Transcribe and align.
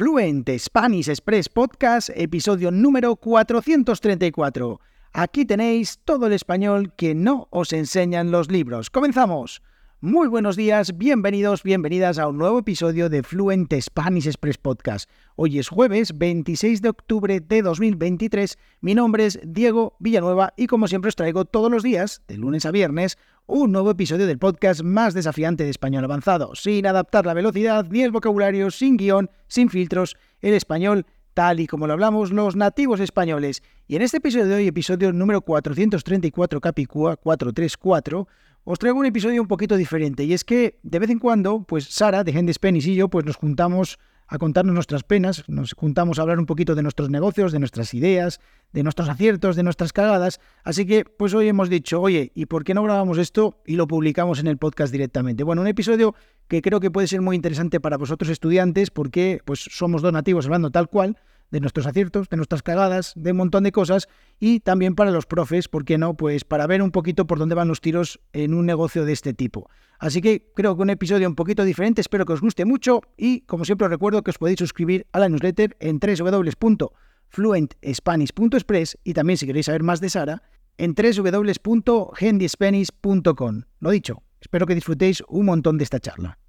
Fluent 0.00 0.48
Spanish 0.58 1.10
Express 1.10 1.50
Podcast, 1.50 2.08
episodio 2.14 2.70
número 2.70 3.16
434. 3.16 4.80
Aquí 5.12 5.44
tenéis 5.44 5.98
todo 6.06 6.26
el 6.26 6.32
español 6.32 6.94
que 6.96 7.14
no 7.14 7.48
os 7.50 7.74
enseñan 7.74 8.30
los 8.30 8.50
libros. 8.50 8.88
¡Comenzamos! 8.88 9.60
Muy 10.00 10.28
buenos 10.28 10.56
días, 10.56 10.96
bienvenidos, 10.96 11.62
bienvenidas 11.62 12.18
a 12.18 12.28
un 12.28 12.38
nuevo 12.38 12.60
episodio 12.60 13.10
de 13.10 13.22
Fluent 13.22 13.74
Spanish 13.78 14.26
Express 14.26 14.56
Podcast. 14.56 15.10
Hoy 15.36 15.58
es 15.58 15.68
jueves 15.68 16.16
26 16.16 16.80
de 16.80 16.88
octubre 16.88 17.38
de 17.38 17.60
2023. 17.60 18.56
Mi 18.80 18.94
nombre 18.94 19.26
es 19.26 19.38
Diego 19.44 19.96
Villanueva 19.98 20.54
y 20.56 20.68
como 20.68 20.88
siempre 20.88 21.10
os 21.10 21.16
traigo 21.16 21.44
todos 21.44 21.70
los 21.70 21.82
días, 21.82 22.22
de 22.26 22.38
lunes 22.38 22.64
a 22.64 22.70
viernes, 22.70 23.18
un 23.50 23.72
nuevo 23.72 23.90
episodio 23.90 24.28
del 24.28 24.38
podcast 24.38 24.82
más 24.82 25.12
desafiante 25.12 25.64
de 25.64 25.70
español 25.70 26.04
avanzado, 26.04 26.54
sin 26.54 26.86
adaptar 26.86 27.26
la 27.26 27.34
velocidad 27.34 27.84
ni 27.90 28.02
el 28.02 28.12
vocabulario, 28.12 28.70
sin 28.70 28.96
guion, 28.96 29.28
sin 29.48 29.68
filtros, 29.68 30.16
el 30.40 30.54
español 30.54 31.04
tal 31.34 31.58
y 31.58 31.66
como 31.66 31.88
lo 31.88 31.92
hablamos 31.94 32.30
los 32.30 32.54
nativos 32.54 33.00
españoles. 33.00 33.62
Y 33.88 33.96
en 33.96 34.02
este 34.02 34.18
episodio 34.18 34.46
de 34.46 34.54
hoy, 34.54 34.68
episodio 34.68 35.12
número 35.12 35.40
434 35.40 36.60
Capicúa 36.60 37.16
434, 37.16 38.28
os 38.62 38.78
traigo 38.78 39.00
un 39.00 39.06
episodio 39.06 39.42
un 39.42 39.48
poquito 39.48 39.76
diferente 39.76 40.22
y 40.22 40.32
es 40.32 40.44
que 40.44 40.78
de 40.84 40.98
vez 41.00 41.10
en 41.10 41.18
cuando, 41.18 41.64
pues 41.64 41.86
Sara 41.86 42.22
de 42.22 42.30
Hendes 42.30 42.60
Penis 42.60 42.86
y 42.86 42.94
yo, 42.94 43.08
pues 43.08 43.24
nos 43.24 43.34
juntamos 43.34 43.98
a 44.30 44.38
contarnos 44.38 44.74
nuestras 44.74 45.02
penas, 45.02 45.42
nos 45.48 45.72
juntamos 45.72 46.18
a 46.18 46.22
hablar 46.22 46.38
un 46.38 46.46
poquito 46.46 46.76
de 46.76 46.82
nuestros 46.82 47.10
negocios, 47.10 47.50
de 47.50 47.58
nuestras 47.58 47.92
ideas, 47.94 48.40
de 48.72 48.84
nuestros 48.84 49.08
aciertos, 49.08 49.56
de 49.56 49.64
nuestras 49.64 49.92
cagadas, 49.92 50.40
así 50.62 50.86
que 50.86 51.04
pues 51.04 51.34
hoy 51.34 51.48
hemos 51.48 51.68
dicho, 51.68 52.00
oye, 52.00 52.30
¿y 52.36 52.46
por 52.46 52.62
qué 52.62 52.72
no 52.72 52.84
grabamos 52.84 53.18
esto 53.18 53.60
y 53.66 53.74
lo 53.74 53.88
publicamos 53.88 54.38
en 54.38 54.46
el 54.46 54.56
podcast 54.56 54.92
directamente? 54.92 55.42
Bueno, 55.42 55.62
un 55.62 55.68
episodio 55.68 56.14
que 56.46 56.62
creo 56.62 56.78
que 56.78 56.92
puede 56.92 57.08
ser 57.08 57.20
muy 57.22 57.34
interesante 57.34 57.80
para 57.80 57.96
vosotros 57.96 58.30
estudiantes 58.30 58.90
porque 58.90 59.40
pues 59.44 59.68
somos 59.68 60.00
dos 60.00 60.12
nativos 60.12 60.46
hablando 60.46 60.70
tal 60.70 60.88
cual, 60.88 61.18
de 61.50 61.60
nuestros 61.60 61.86
aciertos, 61.86 62.28
de 62.28 62.36
nuestras 62.36 62.62
cagadas, 62.62 63.14
de 63.16 63.30
un 63.32 63.38
montón 63.38 63.64
de 63.64 63.72
cosas 63.72 64.08
y 64.38 64.60
también 64.60 64.94
para 64.94 65.10
los 65.10 65.26
profes, 65.26 65.68
¿por 65.68 65.84
qué 65.84 65.98
no? 65.98 66.14
Pues 66.14 66.44
para 66.44 66.66
ver 66.66 66.80
un 66.82 66.90
poquito 66.90 67.26
por 67.26 67.38
dónde 67.38 67.54
van 67.54 67.68
los 67.68 67.80
tiros 67.80 68.20
en 68.32 68.54
un 68.54 68.66
negocio 68.66 69.04
de 69.04 69.12
este 69.12 69.34
tipo. 69.34 69.68
Así 69.98 70.20
que 70.20 70.52
creo 70.54 70.76
que 70.76 70.82
un 70.82 70.90
episodio 70.90 71.26
un 71.28 71.34
poquito 71.34 71.64
diferente, 71.64 72.00
espero 72.00 72.24
que 72.24 72.32
os 72.32 72.40
guste 72.40 72.64
mucho 72.64 73.02
y 73.16 73.40
como 73.42 73.64
siempre 73.64 73.86
os 73.86 73.90
recuerdo 73.90 74.22
que 74.22 74.30
os 74.30 74.38
podéis 74.38 74.58
suscribir 74.58 75.06
a 75.12 75.18
la 75.18 75.28
newsletter 75.28 75.76
en 75.80 75.98
www.fluentspanish.express 76.00 78.98
y 79.04 79.14
también 79.14 79.36
si 79.36 79.46
queréis 79.46 79.66
saber 79.66 79.82
más 79.82 80.00
de 80.00 80.10
Sara 80.10 80.42
en 80.78 80.94
www.handyspanish.com. 80.94 83.62
Lo 83.80 83.90
dicho, 83.90 84.22
espero 84.40 84.66
que 84.66 84.74
disfrutéis 84.74 85.22
un 85.28 85.46
montón 85.46 85.76
de 85.76 85.84
esta 85.84 86.00
charla 86.00 86.39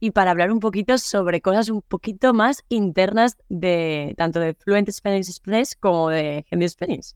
y 0.00 0.10
para 0.10 0.30
hablar 0.30 0.52
un 0.52 0.60
poquito 0.60 0.98
sobre 0.98 1.40
cosas 1.40 1.68
un 1.68 1.82
poquito 1.82 2.34
más 2.34 2.64
internas 2.68 3.36
de 3.48 4.14
tanto 4.16 4.40
de 4.40 4.54
Fluent 4.54 4.90
Spanish 4.90 5.28
Express 5.28 5.76
como 5.76 6.10
de 6.10 6.44
Handy 6.50 6.68
Spanish. 6.68 7.14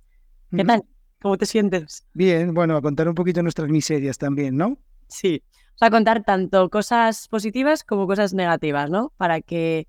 ¿Qué 0.55 0.65
tal? 0.65 0.85
¿Cómo 1.21 1.37
te 1.37 1.47
sientes? 1.47 2.07
Bien, 2.15 2.55
bueno, 2.55 2.77
a 2.77 2.83
contar 2.83 3.09
un 3.09 3.15
poquito 3.15 3.43
nuestras 3.43 3.69
miserias 3.69 4.19
también, 4.19 4.57
¿no? 4.57 4.79
Sí, 5.09 5.43
a 5.81 5.91
contar 5.91 6.23
tanto 6.25 6.69
cosas 6.69 7.27
positivas 7.29 7.85
como 7.85 8.07
cosas 8.07 8.35
negativas, 8.35 8.91
¿no? 8.91 9.13
Para 9.17 9.41
que 9.41 9.89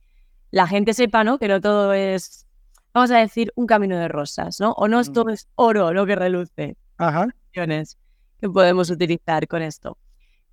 la 0.50 0.68
gente 0.68 0.94
sepa, 0.94 1.24
¿no? 1.24 1.38
Que 1.38 1.48
no 1.48 1.60
todo 1.60 1.94
es, 1.94 2.48
vamos 2.94 3.12
a 3.12 3.18
decir, 3.18 3.52
un 3.56 3.68
camino 3.68 3.98
de 3.98 4.08
rosas, 4.08 4.60
¿no? 4.60 4.72
O 4.74 4.88
no 4.88 5.04
todo 5.04 5.30
es 5.30 5.48
oro 5.56 5.94
lo 5.94 6.06
que 6.06 6.16
reluce. 6.16 6.78
Ajá. 6.98 7.28
Que 7.52 8.50
podemos 8.50 8.90
utilizar 8.90 9.48
con 9.48 9.62
esto. 9.62 9.98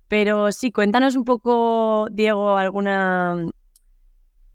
Pero 0.09 0.51
sí, 0.51 0.71
cuéntanos 0.71 1.15
un 1.15 1.23
poco, 1.23 2.07
Diego, 2.11 2.57
alguna, 2.57 3.47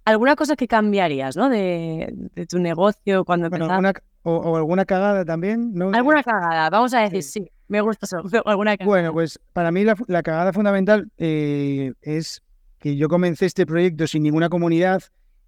alguna 0.05 0.35
cosa 0.35 0.57
que 0.57 0.67
cambiarías, 0.67 1.37
¿no? 1.37 1.49
De, 1.49 2.13
tu 2.49 2.59
negocio 2.59 3.25
cuando 3.25 3.49
bueno, 3.49 3.67
alguna, 3.67 3.93
o, 4.25 4.57
alguna 4.57 4.85
cagada 4.85 5.25
también, 5.25 5.73
¿no? 5.73 5.93
Alguna 5.95 6.25
cagada, 6.25 6.69
vamos 6.71 6.93
a 6.93 7.01
decir, 7.01 7.23
sí, 7.23 7.51
me 7.69 7.81
gusta 7.81 8.05
eso, 8.05 8.21
alguna 8.47 8.77
cagada. 8.77 8.89
Bueno, 8.89 9.13
pues 9.13 9.39
para 9.53 9.71
mí 9.71 9.85
la, 9.85 10.23
cagada 10.25 10.53
fundamental 10.53 11.09
eh, 11.19 11.93
es 12.03 12.43
que 12.81 12.97
yo 12.97 13.09
comencé 13.09 13.47
este 13.47 13.65
proyecto 13.65 14.09
sin 14.09 14.25
ninguna 14.25 14.49
comunidad 14.49 15.05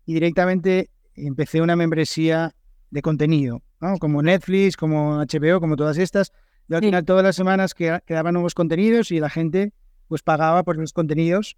y 0.06 0.14
directamente 0.14 0.88
empecé 1.16 1.60
una 1.60 1.74
membresía 1.74 2.54
de 2.90 3.02
contenido, 3.02 3.60
¿no? 3.80 3.98
Como 3.98 4.22
Netflix, 4.22 4.76
como 4.76 5.18
HBO, 5.18 5.58
como 5.58 5.74
todas 5.74 5.98
estas. 5.98 6.30
Yo 6.68 6.76
al 6.76 6.82
final 6.82 7.04
todas 7.04 7.24
las 7.24 7.34
semanas 7.34 7.74
quedaban 7.74 8.34
nuevos 8.34 8.54
contenidos 8.54 9.10
y 9.10 9.18
la 9.18 9.30
gente 9.30 9.72
pues 10.08 10.22
pagaba 10.22 10.62
por 10.62 10.76
los 10.76 10.92
contenidos. 10.92 11.56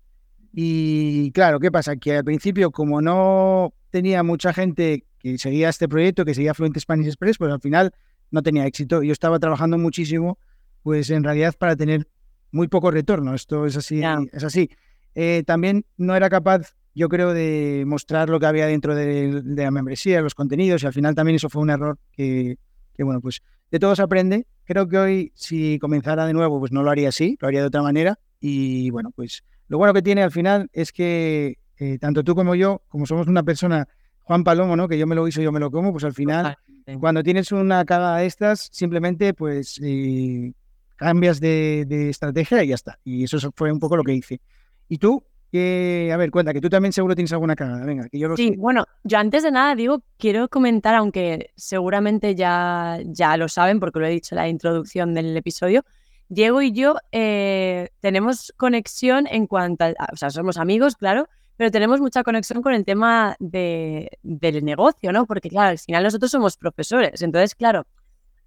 Y 0.53 1.31
claro, 1.32 1.60
¿qué 1.60 1.70
pasa? 1.70 1.97
Que 1.97 2.16
al 2.16 2.25
principio, 2.25 2.70
como 2.70 3.00
no 3.03 3.75
tenía 3.91 4.22
mucha 4.22 4.53
gente 4.53 5.04
que 5.19 5.38
seguía 5.38 5.69
este 5.69 5.88
proyecto, 5.88 6.25
que 6.25 6.34
seguía 6.34 6.54
Fluent 6.54 6.78
Spanish 6.78 7.06
Express, 7.06 7.38
pues 7.38 7.53
al 7.53 7.60
final 7.60 7.92
no 8.31 8.42
tenía 8.42 8.66
éxito. 8.66 9.03
Yo 9.03 9.12
estaba 9.12 9.38
trabajando 9.38 9.78
muchísimo, 9.78 10.38
pues 10.82 11.10
en 11.10 11.25
realidad 11.25 11.54
para 11.59 11.76
tener 11.76 12.09
muy 12.50 12.69
poco 12.69 12.91
retorno. 12.91 13.34
Esto 13.34 13.66
es 13.66 13.76
así. 13.76 14.03
Es 14.32 14.44
así. 14.44 14.70
Eh, 15.15 15.42
también 15.47 15.84
no 15.97 16.15
era 16.15 16.30
capaz, 16.30 16.75
yo 16.94 17.09
creo, 17.09 17.34
de 17.34 17.84
mostrar 17.86 18.28
lo 18.28 18.38
que 18.38 18.47
había 18.47 18.66
dentro 18.66 18.94
de, 18.94 19.42
la 19.44 19.70
membresía, 19.70 20.20
los 20.20 20.34
contenidos, 20.34 20.82
y 20.82 20.86
al 20.86 20.92
final 20.92 21.15
también 21.15 21.36
eso 21.36 21.48
fue 21.48 21.62
un 21.62 21.70
error 21.70 21.98
que, 22.12 22.56
que, 22.94 23.03
bueno, 23.03 23.20
pues 23.20 23.42
de 23.70 23.78
todo 23.78 23.97
se 23.97 24.03
aprende. 24.03 24.47
Creo 24.65 24.88
que 24.88 24.98
hoy, 24.98 25.32
si 25.34 25.78
comenzara 25.78 26.26
de 26.26 26.32
nuevo, 26.32 26.60
pues 26.60 26.72
no 26.72 26.82
lo 26.82 26.91
haría 26.91 27.09
así, 27.09 27.36
lo 27.41 27.48
haría 27.48 27.60
de 27.60 27.66
otra 27.66 27.82
manera. 27.82 28.19
Y 28.41 28.91
bueno, 28.91 29.10
pues 29.15 29.43
lo 29.69 29.78
bueno 29.78 29.93
que 29.94 30.03
tiene 30.03 30.22
al 30.22 30.31
final 30.31 30.69
es 30.72 30.93
que 30.93 31.59
eh, 31.78 31.99
tanto 31.99 32.25
tú 32.25 32.34
como 32.34 32.54
yo, 32.54 32.82
como 32.88 33.06
somos 33.06 33.26
una 33.28 33.43
persona, 33.43 33.87
Juan 34.22 34.44
Palomo, 34.44 34.76
¿no? 34.76 34.88
Que 34.88 34.99
yo 34.99 35.06
me 35.06 35.15
lo 35.15 35.26
hizo, 35.28 35.41
yo 35.41 35.53
me 35.53 35.60
lo 35.60 35.71
como, 35.71 35.93
pues 35.93 36.04
al 36.04 36.12
final, 36.12 36.56
cuando 37.00 37.22
tienes 37.22 37.53
una 37.53 37.84
cagada 37.84 38.19
de 38.19 38.27
estas, 38.27 38.69
simplemente 38.72 39.32
pues 39.34 39.81
eh, 39.82 40.53
cambias 40.97 41.41
de, 41.41 42.09
estrategia 42.10 42.65
y 42.65 42.69
ya 42.69 42.75
está. 42.75 42.98
Y 43.04 43.25
eso 43.25 43.38
fue 43.54 43.72
un 43.72 43.78
poco 43.78 43.97
lo 43.97 44.04
que 44.04 44.15
hice. 44.15 44.41
¿Y 44.88 44.98
tú? 44.98 45.22
a 45.50 46.16
ver, 46.19 46.31
cuenta, 46.31 46.53
que 46.53 46.60
tú 46.60 46.69
también 46.69 46.93
seguro 46.93 47.15
tienes 47.15 47.32
alguna 47.32 47.56
cagada. 47.56 47.84
Venga, 47.87 48.09
que 48.09 48.19
yo 48.19 48.28
lo 48.28 48.37
Sí, 48.37 48.54
bueno, 48.59 48.84
yo 49.04 49.19
antes 49.19 49.43
de 49.43 49.50
nada 49.50 49.75
digo, 49.75 50.03
quiero 50.19 50.48
comentar, 50.48 50.94
aunque 50.94 51.53
seguramente 51.56 52.34
ya, 52.34 52.98
ya 53.06 53.37
lo 53.37 53.48
saben 53.48 53.81
porque 53.81 53.98
lo 53.98 54.06
he 54.06 54.10
dicho 54.10 54.34
en 54.34 54.37
la 54.37 54.48
introducción 54.48 55.15
del 55.15 55.34
episodio, 55.37 55.84
Diego 56.28 56.61
y 56.62 56.72
yo 56.72 56.97
eh, 57.12 57.89
tenemos 58.00 58.53
conexión 58.56 59.27
en 59.27 59.47
cuanto 59.47 59.84
a, 59.84 59.94
o 60.12 60.16
sea, 60.16 60.31
somos 60.31 60.59
amigos, 60.59 60.97
claro, 60.97 61.28
pero 61.56 61.71
tenemos 61.71 62.00
mucha 62.00 62.22
conexión 62.22 62.62
con 62.62 62.75
el 62.75 62.84
tema 62.84 63.34
de, 63.41 64.11
del 64.22 64.65
negocio, 64.65 65.12
¿no? 65.12 65.27
Porque, 65.27 65.49
claro, 65.49 65.71
al 65.71 65.78
final 65.78 66.05
nosotros 66.05 66.31
somos 66.31 66.56
profesores, 66.56 67.22
entonces, 67.22 67.55
claro, 67.55 67.87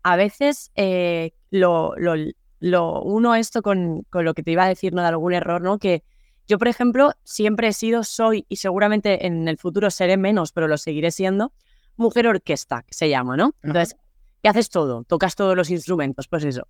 a 0.03 0.15
veces 0.15 0.71
eh, 0.75 1.33
lo, 1.49 1.93
lo, 1.97 2.13
lo, 2.59 3.01
uno 3.01 3.35
esto 3.35 3.61
con, 3.61 4.03
con, 4.09 4.25
lo 4.25 4.33
que 4.33 4.43
te 4.43 4.51
iba 4.51 4.63
a 4.63 4.69
decir, 4.69 4.93
¿no? 4.93 5.01
De 5.01 5.07
algún 5.09 5.33
error, 5.33 5.61
¿no? 5.61 5.79
Que 5.79 6.03
yo, 6.47 6.57
por 6.57 6.67
ejemplo, 6.67 7.13
siempre 7.23 7.67
he 7.67 7.73
sido, 7.73 8.03
soy 8.03 8.45
y 8.47 8.57
seguramente 8.57 9.25
en 9.25 9.47
el 9.47 9.57
futuro 9.57 9.89
seré 9.89 10.17
menos, 10.17 10.51
pero 10.51 10.67
lo 10.67 10.77
seguiré 10.77 11.11
siendo, 11.11 11.51
mujer 11.97 12.27
orquesta, 12.27 12.83
que 12.83 12.93
se 12.93 13.09
llama, 13.09 13.37
¿no? 13.37 13.55
Entonces, 13.63 13.97
¿qué 14.41 14.49
haces 14.49 14.69
todo? 14.69 15.03
Tocas 15.03 15.35
todos 15.35 15.55
los 15.55 15.69
instrumentos, 15.69 16.27
pues 16.27 16.43
eso. 16.43 16.67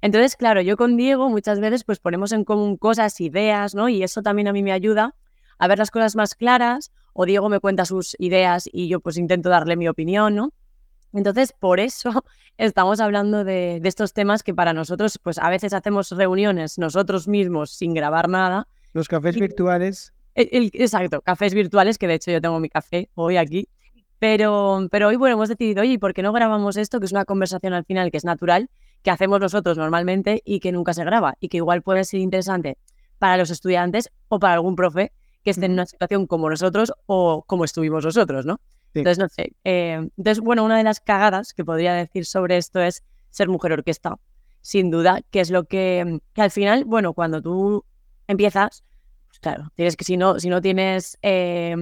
Entonces, 0.00 0.36
claro, 0.36 0.60
yo 0.60 0.76
con 0.76 0.96
Diego 0.96 1.28
muchas 1.28 1.60
veces 1.60 1.84
pues 1.84 1.98
ponemos 1.98 2.32
en 2.32 2.44
común 2.44 2.76
cosas, 2.76 3.20
ideas, 3.20 3.74
¿no? 3.74 3.88
Y 3.88 4.02
eso 4.02 4.22
también 4.22 4.48
a 4.48 4.52
mí 4.52 4.62
me 4.62 4.72
ayuda 4.72 5.14
a 5.58 5.66
ver 5.66 5.78
las 5.78 5.90
cosas 5.90 6.14
más 6.14 6.34
claras, 6.34 6.92
o 7.12 7.26
Diego 7.26 7.48
me 7.48 7.58
cuenta 7.58 7.84
sus 7.84 8.14
ideas 8.20 8.68
y 8.72 8.88
yo 8.88 9.00
pues 9.00 9.16
intento 9.16 9.48
darle 9.48 9.76
mi 9.76 9.88
opinión, 9.88 10.36
¿no? 10.36 10.52
Entonces, 11.12 11.52
por 11.52 11.80
eso 11.80 12.10
estamos 12.58 13.00
hablando 13.00 13.42
de, 13.42 13.80
estos 13.82 14.12
temas 14.12 14.44
que 14.44 14.54
para 14.54 14.72
nosotros, 14.72 15.18
pues 15.20 15.38
a 15.38 15.50
veces 15.50 15.72
hacemos 15.72 16.12
reuniones 16.12 16.78
nosotros 16.78 17.26
mismos 17.26 17.72
sin 17.72 17.92
grabar 17.92 18.28
nada. 18.28 18.68
Los 18.92 19.08
cafés 19.08 19.34
virtuales. 19.34 20.12
exacto, 20.34 21.22
cafés 21.22 21.54
virtuales, 21.54 21.98
que 21.98 22.06
de 22.06 22.14
hecho 22.14 22.30
yo 22.30 22.40
tengo 22.40 22.60
mi 22.60 22.68
café 22.68 23.10
hoy 23.14 23.36
aquí. 23.36 23.68
Pero, 24.20 24.88
pero 24.90 25.08
hoy, 25.08 25.16
bueno, 25.16 25.34
hemos 25.34 25.48
decidido, 25.48 25.82
oye, 25.82 25.98
¿por 25.98 26.12
qué 26.12 26.22
no 26.22 26.32
grabamos 26.32 26.76
esto? 26.76 26.98
Que 26.98 27.06
es 27.06 27.12
una 27.12 27.24
conversación 27.24 27.72
al 27.72 27.84
final 27.84 28.10
que 28.10 28.16
es 28.16 28.24
natural 28.24 28.68
que 29.02 29.10
hacemos 29.10 29.40
nosotros 29.40 29.78
normalmente 29.78 30.42
y 30.44 30.60
que 30.60 30.72
nunca 30.72 30.94
se 30.94 31.04
graba 31.04 31.34
y 31.40 31.48
que 31.48 31.58
igual 31.58 31.82
puede 31.82 32.04
ser 32.04 32.20
interesante 32.20 32.78
para 33.18 33.36
los 33.36 33.50
estudiantes 33.50 34.10
o 34.28 34.38
para 34.38 34.54
algún 34.54 34.76
profe 34.76 35.12
que 35.42 35.50
esté 35.50 35.66
en 35.66 35.72
una 35.72 35.86
situación 35.86 36.26
como 36.26 36.50
nosotros 36.50 36.92
o 37.06 37.44
como 37.46 37.64
estuvimos 37.64 38.04
nosotros, 38.04 38.46
¿no? 38.46 38.60
Entonces, 38.94 39.18
no 39.18 39.28
sé. 39.28 39.52
Eh, 39.64 40.08
entonces, 40.16 40.40
bueno, 40.40 40.64
una 40.64 40.76
de 40.76 40.84
las 40.84 41.00
cagadas 41.00 41.52
que 41.52 41.64
podría 41.64 41.94
decir 41.94 42.26
sobre 42.26 42.56
esto 42.56 42.80
es 42.80 43.02
ser 43.30 43.48
mujer 43.48 43.72
orquesta, 43.72 44.18
sin 44.60 44.90
duda, 44.90 45.20
que 45.30 45.40
es 45.40 45.50
lo 45.50 45.64
que, 45.64 46.20
que 46.32 46.42
al 46.42 46.50
final, 46.50 46.84
bueno, 46.84 47.12
cuando 47.14 47.40
tú 47.40 47.84
empiezas, 48.26 48.84
pues 49.28 49.38
claro, 49.40 49.70
tienes 49.74 49.96
que, 49.96 50.04
si 50.04 50.16
no, 50.16 50.40
si 50.40 50.48
no 50.48 50.60
tienes 50.60 51.18
eh, 51.22 51.76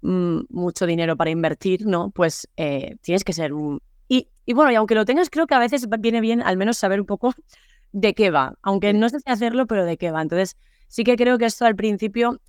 mm, 0.00 0.40
mucho 0.48 0.86
dinero 0.86 1.16
para 1.16 1.30
invertir, 1.30 1.86
¿no? 1.86 2.10
Pues 2.10 2.48
eh, 2.56 2.96
tienes 3.02 3.24
que 3.24 3.32
ser 3.32 3.52
un, 3.52 3.80
y, 4.08 4.54
bueno, 4.54 4.72
y 4.72 4.74
aunque 4.76 4.94
lo 4.94 5.04
tengas, 5.04 5.28
creo 5.30 5.46
que 5.46 5.54
a 5.54 5.58
veces 5.58 5.86
viene 6.00 6.20
bien 6.20 6.42
al 6.42 6.56
menos 6.56 6.78
saber 6.78 7.00
un 7.00 7.06
poco 7.06 7.34
de 7.92 8.14
qué 8.14 8.30
va, 8.30 8.54
aunque 8.62 8.92
no 8.94 9.08
sé 9.08 9.18
hacerlo, 9.26 9.66
pero 9.66 9.84
de 9.84 9.96
qué 9.98 10.10
va. 10.10 10.22
Entonces, 10.22 10.56
sí 10.88 11.04
que 11.04 11.16
creo 11.16 11.38
que 11.38 11.44
esto 11.44 11.66
al 11.66 11.76
principio, 11.76 12.40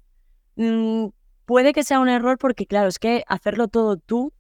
mm, 0.56 1.08
puede 1.46 1.74
que 1.74 1.84
sea 1.84 2.00
un 2.00 2.10
error 2.10 2.38
porque, 2.38 2.66
claro, 2.66 2.88
es 2.88 3.00
que 3.00 3.24
hacerlo 3.28 3.68
todo 3.68 3.98
tú, 3.98 4.32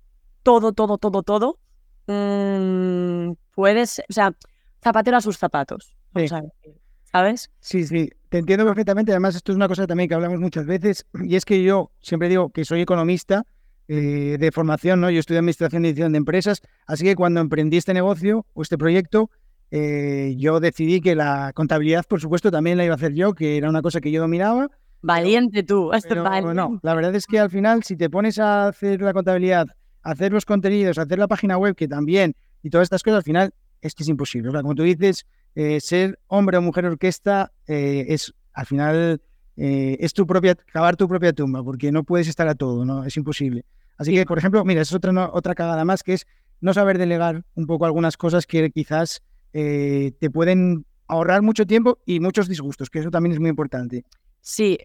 todo, 0.44 0.71
todo, 0.71 0.98
todo, 0.98 1.24
todo, 1.24 1.60
mm, 2.07 3.33
puedes, 3.54 4.00
o 4.10 4.13
sea, 4.13 4.33
zapatero 4.81 5.18
a 5.18 5.22
sus 5.22 5.38
zapatos. 5.38 5.95
¿Sabes? 7.12 7.50
Sí, 7.60 7.86
sí, 7.86 8.10
te 8.30 8.38
entiendo 8.38 8.65
perfectamente. 8.65 9.12
Además, 9.12 9.36
esto 9.36 9.51
es 9.51 9.56
una 9.56 9.68
cosa 9.68 9.88
también 9.88 10.07
que 10.07 10.15
hablamos 10.15 10.39
muchas 10.39 10.65
veces, 10.65 11.06
y 11.24 11.36
es 11.36 11.44
que 11.44 11.63
yo 11.63 11.92
siempre 12.00 12.30
digo 12.30 12.51
que 12.51 12.63
soy 12.65 12.81
economista 12.81 13.45
eh, 13.91 14.38
de 14.39 14.51
formación, 14.51 15.01
¿no? 15.01 15.09
Yo 15.09 15.19
estudio 15.19 15.39
Administración 15.39 15.83
y 15.83 15.88
Edición 15.88 16.12
de 16.12 16.19
Empresas, 16.19 16.62
así 16.86 17.03
que 17.03 17.15
cuando 17.15 17.41
emprendí 17.41 17.77
este 17.77 17.91
negocio 17.91 18.45
o 18.53 18.62
este 18.62 18.77
proyecto, 18.77 19.31
eh, 19.71 20.36
yo 20.38 20.59
decidí 20.59 21.01
que 21.01 21.15
la 21.15 21.53
contabilidad, 21.56 22.06
por 22.07 22.21
supuesto, 22.21 22.51
también 22.51 22.77
la 22.77 22.86
iba 22.86 22.94
a 22.94 22.97
hacer 22.97 23.15
yo, 23.15 23.33
que 23.33 23.57
era 23.57 23.68
una 23.68 23.81
cosa 23.81 24.00
que 24.00 24.12
yo 24.12 24.21
dominaba. 24.21 24.69
Valiente 25.01 25.63
tú, 25.63 25.89
pero, 26.07 26.53
no, 26.53 26.80
la 26.83 26.94
verdad 26.94 27.15
es 27.15 27.25
que 27.25 27.39
al 27.39 27.50
final, 27.50 27.81
si 27.81 27.95
te 27.95 28.12
pones 28.12 28.38
a 28.38 28.68
hacer 28.68 29.01
la 29.01 29.12
contabilidad, 29.12 29.65
hacer 30.03 30.33
los 30.33 30.45
contenidos, 30.45 31.00
hacer 31.00 31.18
la 31.18 31.27
página 31.27 31.57
web, 31.57 31.75
que 31.75 31.88
también, 31.88 32.36
y 32.62 32.69
todas 32.69 32.86
estas 32.86 33.01
cosas, 33.01 33.18
al 33.18 33.24
final 33.24 33.53
es 33.81 33.95
que 33.95 34.03
es 34.03 34.09
imposible. 34.09 34.51
como 34.51 34.75
tú 34.75 34.83
dices, 34.83 35.25
eh, 35.56 35.80
ser 35.81 36.19
hombre 36.27 36.57
o 36.57 36.62
mujer 36.62 36.86
orquesta 36.86 37.51
es 37.65 38.36
al 38.53 38.68
final 38.68 39.21
es 39.56 40.13
tu 40.13 40.27
propia, 40.27 40.53
cavar 40.53 40.95
tu 40.95 41.07
propia 41.07 41.33
tumba, 41.33 41.63
porque 41.63 41.91
no 41.91 42.03
puedes 42.03 42.27
estar 42.27 42.47
a 42.47 42.53
todo, 42.53 42.86
¿no? 42.86 43.03
Es 43.03 43.18
imposible. 43.18 43.65
Así 44.00 44.13
que, 44.13 44.25
por 44.25 44.38
ejemplo, 44.38 44.63
mira, 44.63 44.81
es 44.81 44.94
otra, 44.94 45.30
otra 45.31 45.54
cagada 45.54 45.84
más, 45.84 46.04
que 46.04 46.13
es 46.13 46.25
no 46.62 46.74
saber 46.74 46.98
delegar 46.98 47.44
un 47.56 47.68
poco 47.68 47.86
algunas 47.86 48.16
cosas 48.16 48.48
que 48.48 48.72
quizás 48.72 49.22
eh, 49.54 50.13
te 50.19 50.30
pueden 50.30 50.86
ahorrar 51.07 51.42
mucho 51.42 51.66
tiempo 51.66 52.00
y 52.06 52.22
muchos 52.22 52.48
disgustos, 52.48 52.90
que 52.90 53.00
eso 53.00 53.12
también 53.12 53.34
es 53.34 53.40
muy 53.40 53.50
importante. 53.50 54.06
Sí, 54.40 54.78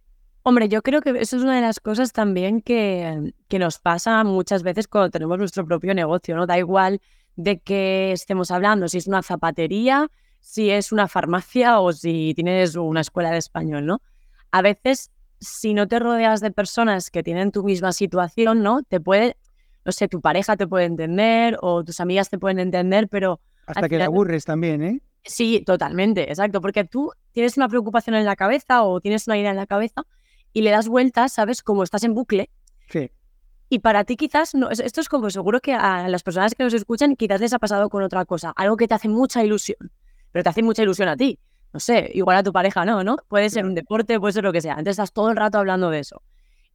hombre, 0.42 0.68
yo 0.68 0.82
creo 0.82 1.00
que 1.00 1.10
eso 1.10 1.36
es 1.36 1.42
una 1.44 1.54
de 1.54 1.60
las 1.60 1.78
cosas 1.78 2.12
también 2.12 2.60
que, 2.60 3.32
que 3.46 3.58
nos 3.60 3.78
pasa 3.78 4.24
muchas 4.24 4.64
veces 4.64 4.88
cuando 4.88 5.10
tenemos 5.10 5.38
nuestro 5.38 5.64
propio 5.64 5.94
negocio, 5.94 6.34
¿no? 6.34 6.46
Da 6.46 6.58
igual 6.58 7.00
de 7.36 7.60
qué 7.60 8.10
estemos 8.10 8.50
hablando, 8.50 8.88
si 8.88 8.98
es 8.98 9.06
una 9.06 9.22
zapatería, 9.22 10.10
si 10.40 10.70
es 10.70 10.90
una 10.90 11.06
farmacia 11.06 11.78
o 11.78 11.92
si 11.92 12.32
tienes 12.34 12.74
una 12.74 13.00
escuela 13.00 13.30
de 13.30 13.38
español, 13.38 13.86
¿no? 13.86 14.02
A 14.50 14.60
veces 14.60 15.10
si 15.44 15.74
no 15.74 15.86
te 15.86 15.98
rodeas 15.98 16.40
de 16.40 16.50
personas 16.50 17.10
que 17.10 17.22
tienen 17.22 17.52
tu 17.52 17.62
misma 17.62 17.92
situación, 17.92 18.62
¿no? 18.62 18.82
Te 18.82 19.00
puede, 19.00 19.36
no 19.84 19.92
sé, 19.92 20.08
tu 20.08 20.20
pareja 20.20 20.56
te 20.56 20.66
puede 20.66 20.86
entender 20.86 21.58
o 21.60 21.84
tus 21.84 22.00
amigas 22.00 22.30
te 22.30 22.38
pueden 22.38 22.58
entender, 22.58 23.08
pero... 23.08 23.40
Hasta 23.66 23.88
que 23.88 23.98
te 23.98 24.04
aburres 24.04 24.44
también, 24.44 24.82
¿eh? 24.82 25.00
Sí, 25.24 25.62
totalmente, 25.64 26.28
exacto, 26.28 26.60
porque 26.60 26.84
tú 26.84 27.12
tienes 27.32 27.56
una 27.56 27.68
preocupación 27.68 28.16
en 28.16 28.24
la 28.24 28.36
cabeza 28.36 28.82
o 28.82 29.00
tienes 29.00 29.26
una 29.26 29.38
idea 29.38 29.50
en 29.50 29.56
la 29.56 29.66
cabeza 29.66 30.02
y 30.52 30.62
le 30.62 30.70
das 30.70 30.88
vueltas, 30.88 31.32
¿sabes? 31.32 31.62
Como 31.62 31.82
estás 31.82 32.04
en 32.04 32.14
bucle. 32.14 32.50
Sí. 32.88 33.10
Y 33.70 33.78
para 33.78 34.04
ti 34.04 34.16
quizás, 34.16 34.54
no, 34.54 34.68
esto 34.70 35.00
es 35.00 35.08
como 35.08 35.30
seguro 35.30 35.60
que 35.60 35.72
a 35.72 36.08
las 36.08 36.22
personas 36.22 36.54
que 36.54 36.62
nos 36.62 36.74
escuchan 36.74 37.16
quizás 37.16 37.40
les 37.40 37.54
ha 37.54 37.58
pasado 37.58 37.88
con 37.88 38.02
otra 38.02 38.24
cosa, 38.26 38.52
algo 38.54 38.76
que 38.76 38.86
te 38.86 38.94
hace 38.94 39.08
mucha 39.08 39.42
ilusión, 39.42 39.78
pero 40.30 40.42
te 40.42 40.48
hace 40.50 40.62
mucha 40.62 40.82
ilusión 40.82 41.08
a 41.08 41.16
ti 41.16 41.38
no 41.74 41.80
sé, 41.80 42.08
igual 42.14 42.36
a 42.36 42.42
tu 42.44 42.52
pareja 42.52 42.84
no, 42.84 43.02
¿no? 43.02 43.16
Puede 43.26 43.50
ser 43.50 43.64
un 43.64 43.74
deporte, 43.74 44.20
puede 44.20 44.32
ser 44.32 44.44
lo 44.44 44.52
que 44.52 44.60
sea. 44.60 44.74
Entonces 44.74 44.92
estás 44.92 45.12
todo 45.12 45.30
el 45.30 45.36
rato 45.36 45.58
hablando 45.58 45.90
de 45.90 45.98
eso. 45.98 46.22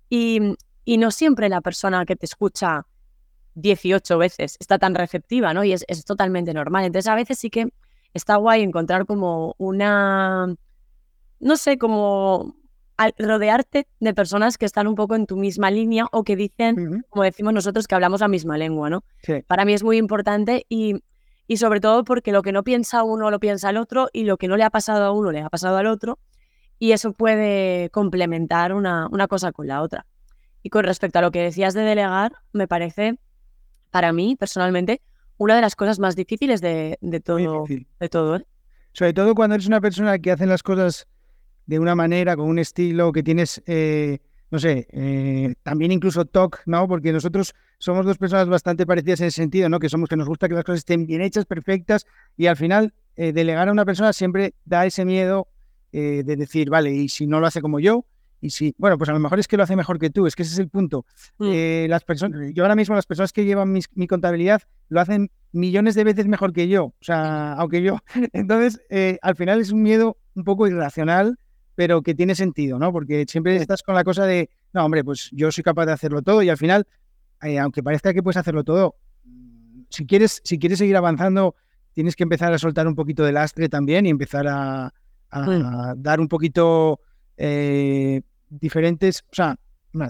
Y, 0.09 0.55
y 0.83 0.97
no 0.97 1.09
siempre 1.09 1.47
la 1.47 1.61
persona 1.61 2.05
que 2.05 2.17
te 2.17 2.25
escucha 2.25 2.85
18 3.55 4.17
veces 4.17 4.57
está 4.59 4.77
tan 4.77 4.95
receptiva, 4.95 5.53
¿no? 5.53 5.63
Y 5.63 5.71
es, 5.71 5.85
es 5.87 6.03
totalmente 6.03 6.53
normal. 6.53 6.83
Entonces 6.83 7.07
a 7.07 7.15
veces 7.15 7.39
sí 7.39 7.49
que 7.49 7.69
está 8.13 8.35
guay 8.35 8.61
encontrar 8.61 9.05
como 9.05 9.55
una, 9.57 10.53
no 11.39 11.55
sé, 11.55 11.77
como 11.77 12.57
rodearte 13.17 13.87
de 14.01 14.13
personas 14.13 14.57
que 14.57 14.65
están 14.65 14.85
un 14.85 14.95
poco 14.95 15.15
en 15.15 15.27
tu 15.27 15.37
misma 15.37 15.71
línea 15.71 16.07
o 16.11 16.25
que 16.25 16.35
dicen, 16.35 17.05
como 17.07 17.23
decimos 17.23 17.53
nosotros, 17.53 17.87
que 17.87 17.95
hablamos 17.95 18.19
la 18.19 18.27
misma 18.27 18.57
lengua, 18.57 18.89
¿no? 18.89 19.05
Para 19.47 19.63
mí 19.63 19.71
es 19.71 19.81
muy 19.81 19.95
importante 19.95 20.65
y 20.67 21.01
y 21.49 21.57
sobre 21.57 21.81
todo 21.81 22.03
porque 22.03 22.31
lo 22.31 22.43
que 22.43 22.51
no 22.51 22.63
piensa 22.63 23.03
uno 23.03 23.31
lo 23.31 23.39
piensa 23.39 23.71
el 23.71 23.77
otro 23.77 24.07
y 24.13 24.23
lo 24.23 24.37
que 24.37 24.47
no 24.47 24.55
le 24.55 24.63
ha 24.63 24.69
pasado 24.69 25.03
a 25.03 25.11
uno 25.11 25.31
le 25.31 25.41
ha 25.41 25.49
pasado 25.49 25.77
al 25.77 25.87
otro 25.87 26.19
y 26.77 26.91
eso 26.91 27.11
puede 27.11 27.89
complementar 27.89 28.71
una, 28.71 29.07
una 29.11 29.27
cosa 29.27 29.51
con 29.51 29.67
la 29.67 29.81
otra. 29.81 30.05
Y 30.61 30.69
con 30.69 30.83
respecto 30.83 31.17
a 31.17 31.23
lo 31.23 31.31
que 31.31 31.41
decías 31.41 31.73
de 31.73 31.81
delegar, 31.81 32.33
me 32.53 32.67
parece, 32.67 33.17
para 33.89 34.13
mí 34.13 34.35
personalmente, 34.35 35.01
una 35.37 35.55
de 35.55 35.61
las 35.61 35.75
cosas 35.75 35.97
más 35.97 36.15
difíciles 36.15 36.61
de, 36.61 36.99
de 37.01 37.19
todo. 37.19 37.65
De 37.99 38.09
todo 38.09 38.35
¿eh? 38.35 38.45
Sobre 38.93 39.13
todo 39.13 39.33
cuando 39.33 39.55
eres 39.55 39.65
una 39.65 39.81
persona 39.81 40.19
que 40.19 40.31
hace 40.31 40.45
las 40.45 40.61
cosas 40.61 41.07
de 41.65 41.79
una 41.79 41.95
manera, 41.95 42.35
con 42.35 42.47
un 42.47 42.59
estilo, 42.59 43.11
que 43.11 43.23
tienes 43.23 43.63
eh, 43.65 44.19
no 44.51 44.59
sé, 44.59 44.87
eh, 44.91 45.53
también 45.63 45.91
incluso 45.91 46.25
TOC, 46.25 46.61
¿no? 46.65 46.87
Porque 46.87 47.11
nosotros 47.11 47.53
somos 47.77 48.05
dos 48.05 48.17
personas 48.17 48.47
bastante 48.47 48.85
parecidas 48.85 49.21
en 49.21 49.27
ese 49.27 49.41
sentido, 49.41 49.69
¿no? 49.69 49.79
Que 49.79 49.89
somos 49.89 50.09
que 50.09 50.15
nos 50.15 50.27
gusta 50.27 50.49
que 50.49 50.55
las 50.55 50.63
cosas 50.63 50.79
estén 50.79 51.05
bien 51.05 51.21
hechas, 51.21 51.45
perfectas, 51.45 52.05
y 52.35 52.47
al 52.47 52.57
final 52.57 52.93
eh, 53.15 53.31
delegar 53.31 53.69
a 53.69 53.71
una 53.71 53.85
persona 53.85 54.11
siempre 54.11 54.55
da 54.65 54.85
ese 54.85 55.05
miedo 55.05 55.47
eh, 55.91 56.23
de 56.25 56.35
decir, 56.35 56.69
vale, 56.69 56.91
y 56.91 57.09
si 57.09 57.27
no 57.27 57.39
lo 57.39 57.47
hace 57.47 57.61
como 57.61 57.79
yo, 57.79 58.05
y 58.41 58.51
si, 58.51 58.73
bueno, 58.77 58.97
pues 58.97 59.09
a 59.09 59.13
lo 59.13 59.19
mejor 59.19 59.37
es 59.39 59.47
que 59.47 59.57
lo 59.57 59.63
hace 59.63 59.75
mejor 59.75 59.99
que 59.99 60.09
tú, 60.09 60.25
es 60.25 60.35
que 60.35 60.43
ese 60.43 60.53
es 60.53 60.59
el 60.59 60.69
punto. 60.69 61.05
Mm. 61.37 61.89
las 61.89 62.03
personas, 62.05 62.53
yo 62.53 62.63
ahora 62.63 62.75
mismo 62.75 62.95
las 62.95 63.05
personas 63.05 63.33
que 63.33 63.43
llevan 63.43 63.71
mi 63.71 64.07
contabilidad 64.07 64.61
lo 64.87 65.01
hacen 65.01 65.29
millones 65.51 65.93
de 65.95 66.05
veces 66.05 66.25
mejor 66.27 66.53
que 66.53 66.69
yo, 66.69 66.85
o 66.85 66.95
sea, 67.01 67.53
aunque 67.53 67.81
yo, 67.81 67.97
entonces 68.33 68.81
al 69.21 69.35
final 69.35 69.59
es 69.59 69.71
un 69.71 69.83
miedo 69.83 70.17
un 70.35 70.45
poco 70.45 70.67
irracional 70.67 71.37
pero 71.79 72.01
que 72.01 72.13
tiene 72.13 72.35
sentido, 72.35 72.77
¿no? 72.77 72.91
Porque 72.91 73.23
siempre 73.25 73.55
estás 73.55 73.83
con 73.83 73.95
la 73.95 74.03
cosa 74.03 74.25
de, 74.25 74.49
no, 74.73 74.83
hombre, 74.83 75.01
pues 75.01 75.29
yo 75.31 75.49
soy 75.49 75.63
capaz 75.63 75.85
de 75.85 75.93
hacerlo 75.93 76.21
todo 76.21 76.43
y 76.43 76.49
al 76.49 76.57
final, 76.57 76.85
eh, 77.41 77.57
aunque 77.57 77.81
parezca 77.81 78.13
que 78.13 78.21
puedes 78.21 78.35
hacerlo 78.35 78.65
todo, 78.65 78.95
mm, 79.23 79.83
si 79.89 80.05
quieres, 80.05 80.41
si 80.43 80.59
quieres 80.59 80.79
seguir 80.79 80.97
avanzando, 80.97 81.55
tienes 81.93 82.17
que 82.17 82.23
empezar 82.23 82.51
a 82.51 82.57
soltar 82.57 82.85
un 82.85 82.95
poquito 82.95 83.23
de 83.23 83.31
lastre 83.31 83.69
también 83.69 84.05
y 84.05 84.09
empezar 84.09 84.45
a, 84.49 84.93
dar 85.95 86.19
un 86.19 86.27
poquito 86.27 86.99
eh, 87.37 88.23
diferentes, 88.49 89.23
o 89.31 89.35
sea, 89.35 89.55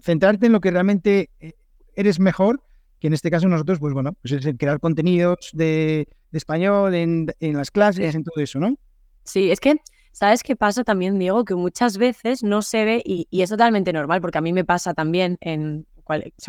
centrarte 0.01 0.47
en 0.47 0.53
lo 0.53 0.61
que 0.61 0.71
realmente 0.71 1.29
eh, 1.39 1.53
eres 1.95 2.19
mejor, 2.19 2.63
que 2.99 3.05
en 3.05 3.13
este 3.13 3.29
caso 3.29 3.47
nosotros, 3.47 3.77
pues 3.77 3.93
bueno, 3.93 4.13
pues 4.13 4.43
es 4.43 4.55
crear 4.57 4.79
contenidos 4.79 5.51
de, 5.53 6.07
español 6.31 6.95
en, 6.95 7.27
en 7.39 7.57
las 7.57 7.69
clases, 7.69 8.15
en 8.15 8.23
todo 8.23 8.41
eso, 8.41 8.59
¿no? 8.59 8.75
Sí, 9.23 9.51
es 9.51 9.59
que 9.59 9.79
¿Sabes 10.11 10.43
qué 10.43 10.55
pasa 10.55 10.83
también, 10.83 11.17
Diego? 11.19 11.45
Que 11.45 11.55
muchas 11.55 11.97
veces 11.97 12.43
no 12.43 12.61
se 12.61 12.85
ve, 12.85 13.01
y, 13.05 13.27
es 13.31 13.49
totalmente 13.49 13.93
normal, 13.93 14.21
porque 14.21 14.37
a 14.37 14.41
mí 14.41 14.53
me 14.53 14.65
pasa 14.65 14.93
también 14.93 15.37
en 15.41 15.85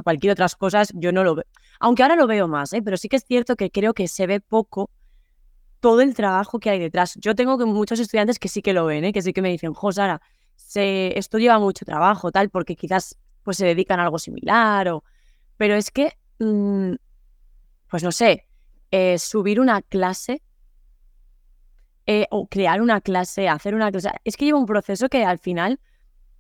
cualquier 0.03 0.33
otras 0.33 0.57
cosas, 0.57 0.91
yo 0.95 1.13
no 1.13 1.23
lo 1.23 1.35
veo. 1.35 1.45
Aunque 1.79 2.03
ahora 2.03 2.17
lo 2.17 2.27
veo 2.27 2.49
más, 2.49 2.73
¿eh? 2.73 2.83
pero 2.83 2.97
sí 2.97 3.09
que 3.09 3.17
es 3.17 3.25
cierto 3.25 3.57
que 3.57 3.71
creo 3.71 3.95
que 3.95 4.09
se 4.09 4.27
ve 4.27 4.41
poco 4.41 4.91
todo 5.81 6.01
el 6.01 6.15
trabajo 6.15 6.59
que 6.59 6.71
hay 6.71 6.79
detrás. 6.79 7.15
Yo 7.17 7.35
tengo 7.35 7.59
muchos 7.67 8.01
estudiantes 8.01 8.39
que 8.39 8.49
sí 8.49 8.63
que 8.63 8.73
lo 8.73 8.87
ven, 8.87 9.05
¿eh? 9.05 9.13
que 9.13 9.23
sí 9.23 9.33
que 9.33 9.43
me 9.43 9.51
dicen, 9.51 9.75
Josara, 9.75 10.21
se, 10.57 11.19
esto 11.19 11.39
lleva 11.39 11.59
mucho 11.59 11.85
trabajo, 11.85 12.33
tal, 12.33 12.51
porque 12.51 12.77
quizás 12.77 13.19
pues 13.43 13.57
se 13.57 13.67
dedican 13.67 14.01
a 14.01 14.05
algo 14.05 14.19
similar, 14.19 14.89
o... 14.89 15.05
pero 15.57 15.75
es 15.75 15.91
que, 15.91 16.13
mm, 16.39 16.95
pues 17.89 18.03
no 18.03 18.13
sé, 18.13 18.47
eh, 18.91 19.19
subir 19.19 19.61
una 19.61 19.83
clase 19.83 20.43
eh, 22.13 22.27
o 22.33 22.49
crear 22.49 22.83
una 22.83 23.01
clase, 23.01 23.49
hacer 23.49 23.73
una 23.73 23.93
clase. 23.93 24.11
Es 24.25 24.37
que 24.37 24.45
lleva 24.45 24.59
un 24.59 24.67
proceso 24.67 25.09
que 25.09 25.25
al 25.25 25.39
final 25.39 25.79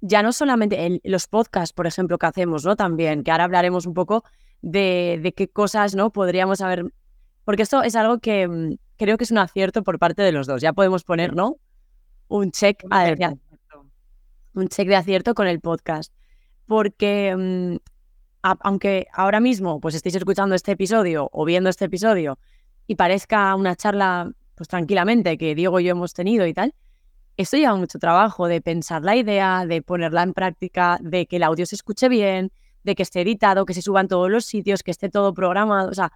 ya 0.00 0.20
no 0.20 0.32
solamente 0.32 1.00
los 1.04 1.28
podcasts, 1.28 1.72
por 1.72 1.86
ejemplo, 1.86 2.18
que 2.18 2.26
hacemos, 2.26 2.64
¿no? 2.64 2.74
También, 2.74 3.22
que 3.22 3.30
ahora 3.30 3.44
hablaremos 3.44 3.86
un 3.86 3.94
poco 3.94 4.24
de, 4.62 5.20
de 5.22 5.32
qué 5.32 5.46
cosas, 5.46 5.94
¿no? 5.94 6.10
Podríamos 6.10 6.60
haber... 6.60 6.92
Porque 7.44 7.62
esto 7.62 7.84
es 7.84 7.94
algo 7.94 8.18
que 8.18 8.48
mm, 8.48 8.78
creo 8.96 9.16
que 9.16 9.22
es 9.22 9.30
un 9.30 9.38
acierto 9.38 9.84
por 9.84 10.00
parte 10.00 10.22
de 10.22 10.32
los 10.32 10.48
dos. 10.48 10.60
Ya 10.60 10.72
podemos 10.72 11.04
poner, 11.04 11.36
¿no? 11.36 11.58
Un 12.26 12.50
check, 12.50 12.82
de, 12.82 13.38
un 14.54 14.66
check 14.66 14.88
de 14.88 14.96
acierto 14.96 15.34
con 15.34 15.46
el 15.46 15.60
podcast. 15.60 16.12
Porque 16.66 17.36
mm, 17.38 17.76
aunque 18.42 19.06
ahora 19.12 19.38
mismo 19.38 19.78
pues 19.78 19.94
estéis 19.94 20.16
escuchando 20.16 20.56
este 20.56 20.72
episodio 20.72 21.28
o 21.30 21.44
viendo 21.44 21.70
este 21.70 21.84
episodio 21.84 22.40
y 22.88 22.96
parezca 22.96 23.54
una 23.54 23.76
charla 23.76 24.32
pues 24.60 24.68
tranquilamente, 24.68 25.38
que 25.38 25.54
Diego 25.54 25.80
y 25.80 25.84
yo 25.84 25.92
hemos 25.92 26.12
tenido 26.12 26.46
y 26.46 26.52
tal, 26.52 26.74
esto 27.38 27.56
lleva 27.56 27.74
mucho 27.76 27.98
trabajo 27.98 28.46
de 28.46 28.60
pensar 28.60 29.02
la 29.02 29.16
idea, 29.16 29.64
de 29.64 29.80
ponerla 29.80 30.22
en 30.22 30.34
práctica, 30.34 30.98
de 31.00 31.24
que 31.24 31.36
el 31.36 31.44
audio 31.44 31.64
se 31.64 31.76
escuche 31.76 32.10
bien, 32.10 32.52
de 32.84 32.94
que 32.94 33.02
esté 33.02 33.22
editado, 33.22 33.64
que 33.64 33.72
se 33.72 33.80
suban 33.80 34.06
todos 34.06 34.30
los 34.30 34.44
sitios, 34.44 34.82
que 34.82 34.90
esté 34.90 35.08
todo 35.08 35.32
programado, 35.32 35.88
o 35.88 35.94
sea, 35.94 36.12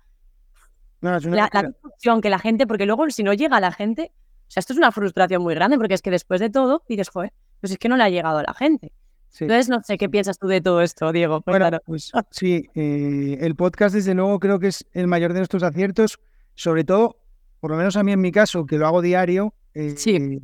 la, 1.01 1.21
la 1.21 2.21
que 2.21 2.29
la 2.29 2.39
gente, 2.39 2.67
porque 2.67 2.85
luego 2.85 3.09
si 3.09 3.23
no 3.23 3.33
llega 3.33 3.57
a 3.57 3.61
la 3.61 3.73
gente, 3.73 4.13
o 4.47 4.51
sea, 4.51 4.61
esto 4.61 4.75
es 4.75 4.77
una 4.79 4.93
frustración 4.93 5.43
muy 5.43 5.55
grande, 5.55 5.79
porque 5.79 5.95
es 5.95 6.03
que 6.03 6.11
después 6.11 6.39
de 6.39 6.51
todo 6.51 6.83
dices, 6.87 7.09
joder, 7.09 7.33
pues 7.63 7.73
es 7.73 7.79
que 7.79 7.89
no 7.89 7.97
le 7.97 8.03
ha 8.03 8.11
llegado 8.11 8.41
a 8.41 8.43
la 8.43 8.53
gente. 8.53 8.93
Entonces, 9.41 9.71
no 9.71 9.83
sé, 9.83 9.97
¿qué 9.97 10.11
piensas 10.11 10.39
tú 10.39 10.49
de 10.49 10.61
todo 10.61 10.83
esto, 10.83 11.13
Diego? 11.13 11.43
Bueno, 11.47 11.71
pues 11.87 12.13
sí, 12.31 12.69
eh, 12.75 13.39
el 13.41 13.57
podcast 13.57 13.95
desde 13.95 14.13
luego 14.13 14.39
creo 14.39 14.59
que 14.59 14.67
es 14.67 14.87
el 14.93 15.07
mayor 15.07 15.33
de 15.33 15.39
nuestros 15.39 15.63
aciertos, 15.63 16.21
sobre 16.55 16.85
todo 16.85 17.24
por 17.65 17.71
lo 17.71 17.79
menos 17.79 17.97
a 17.97 18.03
mí 18.03 18.13
en 18.13 18.21
mi 18.21 18.31
caso, 18.31 18.67
que 18.67 18.77
lo 18.77 18.87
hago 18.87 19.01
diario, 19.01 19.55
eh, 19.73 19.95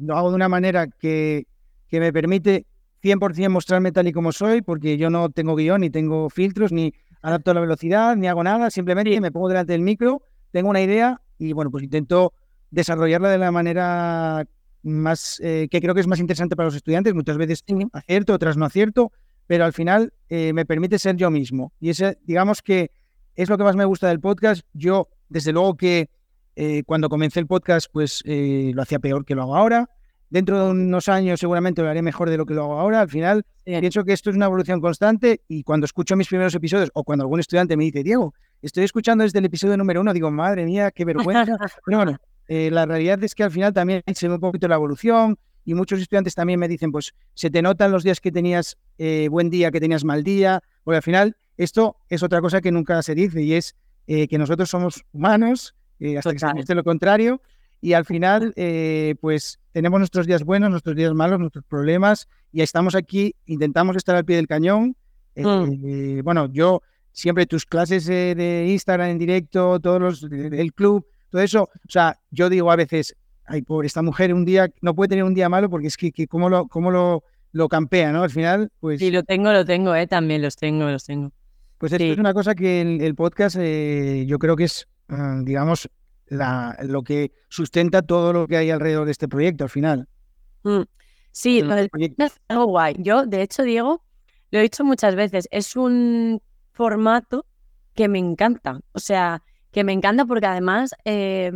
lo 0.01 0.17
hago 0.17 0.31
de 0.31 0.37
una 0.37 0.49
manera 0.49 0.87
que, 0.87 1.47
que 1.87 2.01
me 2.01 2.15
permite 2.15 2.65
100% 3.03 3.51
mostrarme 3.51 3.93
tal 3.93 4.09
y 4.09 4.13
como 4.13 4.33
soy, 4.33 4.63
porque 4.63 4.97
yo 4.97 5.11
no 5.11 5.29
tengo 5.29 5.55
guion, 5.55 5.83
ni 5.83 5.91
tengo 5.91 6.31
filtros, 6.31 6.73
ni 6.73 6.95
adapto 7.21 7.53
la 7.53 7.61
velocidad, 7.61 8.17
ni 8.17 8.27
hago 8.27 8.43
nada, 8.43 8.71
simplemente 8.71 9.21
me 9.21 9.31
pongo 9.31 9.51
delante 9.51 9.75
del 9.75 9.83
micro, 9.83 10.23
tengo 10.51 10.71
una 10.71 10.81
idea 10.81 11.21
y 11.37 11.53
bueno, 11.53 11.71
pues 11.71 11.85
intento 11.85 12.33
desarrollarla 12.71 13.29
de 13.29 13.37
la 13.37 13.53
manera 13.53 14.47
más 14.83 15.43
eh, 15.45 15.69
que 15.71 15.83
creo 15.83 15.95
que 15.95 16.01
es 16.01 16.07
más 16.07 16.21
interesante 16.21 16.57
para 16.57 16.69
los 16.69 16.77
estudiantes. 16.77 17.13
Muchas 17.13 17.37
veces 17.37 17.63
acierto, 17.93 18.33
otras 18.33 18.57
no 18.57 18.65
acierto, 18.65 19.13
pero 19.47 19.67
al 19.67 19.75
final 19.75 20.15
eh, 20.31 20.55
me 20.55 20.65
permite 20.65 20.99
ser 20.99 21.17
yo 21.17 21.31
mismo. 21.31 21.75
Y 21.81 21.91
ese, 21.91 22.17
digamos 22.25 22.63
que 22.63 22.93
es 23.35 23.51
lo 23.51 23.59
que 23.59 23.65
más 23.65 23.77
me 23.77 23.85
gusta 23.85 24.09
del 24.09 24.21
podcast. 24.21 24.63
Yo, 24.73 25.11
desde 25.29 25.53
luego 25.53 25.77
que 25.77 26.09
eh, 26.57 26.83
cuando 26.85 27.09
comencé 27.09 27.41
el 27.41 27.47
podcast, 27.47 27.89
pues 27.93 28.23
lo 28.25 28.83
hacía 28.83 28.99
peor 28.99 29.25
que 29.25 29.35
lo 29.35 29.43
hago 29.43 29.57
ahora. 29.57 29.89
Dentro 30.29 30.65
de 30.65 30.71
unos 30.71 31.09
años 31.09 31.41
seguramente 31.41 31.83
lo 31.83 31.89
haré 31.89 32.03
mejor 32.03 32.31
de 32.31 32.37
lo 32.37 32.47
que 32.47 32.55
lo 32.55 32.63
hago 32.63 32.79
ahora. 32.79 33.01
Al 33.01 33.09
final, 33.09 33.45
pienso 33.65 34.05
que 34.05 34.13
esto 34.13 34.31
es 34.31 34.37
una 34.37 34.47
evolución 34.47 34.81
constante 34.81 35.43
y 35.49 35.65
cuando 35.65 35.87
escucho 35.87 36.17
mis 36.17 36.29
primeros 36.29 36.55
episodios 36.55 36.91
o 36.95 37.03
cuando 37.03 37.25
algún 37.25 37.41
estudiante 37.41 37.77
me 37.77 37.85
dice, 37.85 38.05
Diego, 38.05 38.35
estoy 38.63 38.85
escuchando 38.85 39.25
desde 39.25 39.39
el 39.39 39.47
episodio 39.47 39.77
número 39.77 40.01
uno, 40.01 40.13
digo, 40.13 40.31
madre 40.31 40.65
mía, 40.65 40.91
qué 40.91 41.05
vergüenza. 41.05 41.57
Pero 41.87 41.99
bueno, 41.99 42.19
eh, 42.49 42.71
la 42.71 42.87
realidad 42.87 43.23
es 43.23 43.35
que 43.35 43.45
al 43.45 43.51
final 43.51 43.73
también 43.73 44.03
se 44.13 44.29
ve 44.29 44.35
un 44.35 44.41
poquito 44.41 44.69
la 44.69 44.75
evolución 44.75 45.39
y 45.65 45.75
muchos 45.75 46.01
estudiantes 46.01 46.35
también 46.35 46.59
me 46.59 46.67
dicen, 46.69 46.91
pues 46.91 47.15
se 47.35 47.51
te 47.51 47.63
notan 47.63 47.93
los 47.93 48.03
días 48.03 48.21
que 48.21 48.33
tenías 48.33 48.77
eh, 48.99 49.29
buen 49.31 49.51
día, 49.51 49.71
que 49.71 49.81
tenías 49.81 50.05
mal 50.05 50.25
día, 50.25 50.63
porque 50.83 50.97
al 50.97 51.03
final 51.03 51.37
esto 51.57 51.97
es 52.09 52.23
otra 52.23 52.41
cosa 52.41 52.61
que 52.61 52.73
nunca 52.73 53.03
se 53.03 53.15
dice 53.15 53.43
y 53.43 53.55
es 53.55 53.77
eh, 54.07 54.27
que 54.27 54.39
nosotros 54.39 54.69
somos 54.69 55.05
humanos, 55.13 55.75
hasta 56.17 56.33
que 56.33 56.39
se 56.39 56.47
demuestre 56.47 56.75
lo 56.75 56.85
contrario, 56.85 57.41
y 57.81 57.95
al 57.95 58.05
final 58.05 58.53
pues 59.21 59.59
tenemos 59.73 59.99
nuestros 59.99 60.27
días 60.27 60.45
buenos, 60.45 60.71
nuestros 60.71 60.97
días 60.97 61.15
malos, 61.15 61.41
nuestros 61.41 61.65
problemas, 61.65 62.29
y 62.53 62.63
estamos 62.63 62.95
aquí, 62.95 63.35
intentamos 63.47 63.97
estar 63.97 64.17
al 64.17 64.25
pie 64.25 64.37
del 64.37 64.47
cañón. 64.47 64.97
Mm. 65.37 66.23
bueno, 66.23 66.51
yo 66.53 66.83
siempre 67.13 67.47
tus 67.47 67.65
clases 67.65 68.07
de 68.07 68.67
Instagram 68.69 69.11
en 69.11 69.19
directo, 69.19 69.81
todos 69.81 70.01
los 70.01 70.29
del 70.29 70.73
club, 70.75 71.07
todo 71.31 71.43
eso, 71.43 71.63
o 71.63 71.89
sea, 71.91 72.19
yo 72.31 72.51
digo 72.51 72.71
a 72.71 72.77
veces, 72.77 73.17
ay, 73.47 73.63
pobre, 73.63 73.87
esta 73.87 74.03
mujer 74.03 74.35
un 74.35 74.45
día 74.45 74.71
no 74.81 74.95
puede 74.95 75.09
tener 75.09 75.25
un 75.25 75.35
día 75.35 75.49
malo 75.49 75.71
porque 75.71 75.87
es 75.87 75.97
que, 75.97 76.13
que 76.13 76.27
cómo 76.27 76.49
lo, 76.49 76.67
cómo 76.67 76.91
lo, 76.91 77.25
lo 77.53 77.69
campea, 77.69 78.13
¿no? 78.13 78.23
Al 78.23 78.31
final, 78.31 78.71
pues... 78.81 78.99
Sí, 78.99 79.11
lo 79.11 79.23
tengo, 79.23 79.53
lo 79.53 79.65
tengo, 79.65 79.95
¿eh? 79.95 80.07
También 80.07 80.43
los 80.43 80.57
tengo, 80.57 80.89
los 80.89 81.05
tengo. 81.05 81.33
Pues 81.79 81.93
esto 81.93 82.05
es 82.05 82.19
una 82.19 82.35
cosa 82.35 82.55
que 82.55 82.83
el, 82.83 83.15
podcast 83.15 83.57
eh, 83.59 84.25
yo 84.27 84.39
creo 84.39 84.55
que 84.55 84.65
es, 84.65 84.87
digamos, 85.43 85.89
la, 86.27 86.77
lo 86.83 87.03
que 87.03 87.33
sustenta 87.49 88.03
todo 88.03 88.33
lo 88.33 88.47
que 88.47 88.57
hay 88.57 88.71
alrededor 88.71 89.05
de 89.07 89.13
este 89.13 89.29
proyecto 89.29 89.65
al 89.65 89.71
final. 89.71 90.09
Mm. 90.63 90.83
Sí, 91.33 91.63
lo 91.63 91.75
es 91.77 91.91
algo 92.49 92.67
guay. 92.67 92.97
Yo, 92.99 93.25
de 93.25 93.43
hecho, 93.43 93.63
Diego, 93.63 94.03
lo 94.51 94.59
he 94.59 94.63
dicho 94.63 94.85
muchas 94.85 95.15
veces, 95.15 95.49
es 95.51 95.77
un 95.77 96.43
formato 96.73 97.47
que 97.95 98.09
me 98.09 98.19
encanta. 98.19 98.81
O 98.93 98.99
sea, 98.99 99.43
que 99.71 99.85
me 99.85 99.93
encanta 99.93 100.25
porque 100.25 100.47
además 100.47 100.93
eh, 101.05 101.53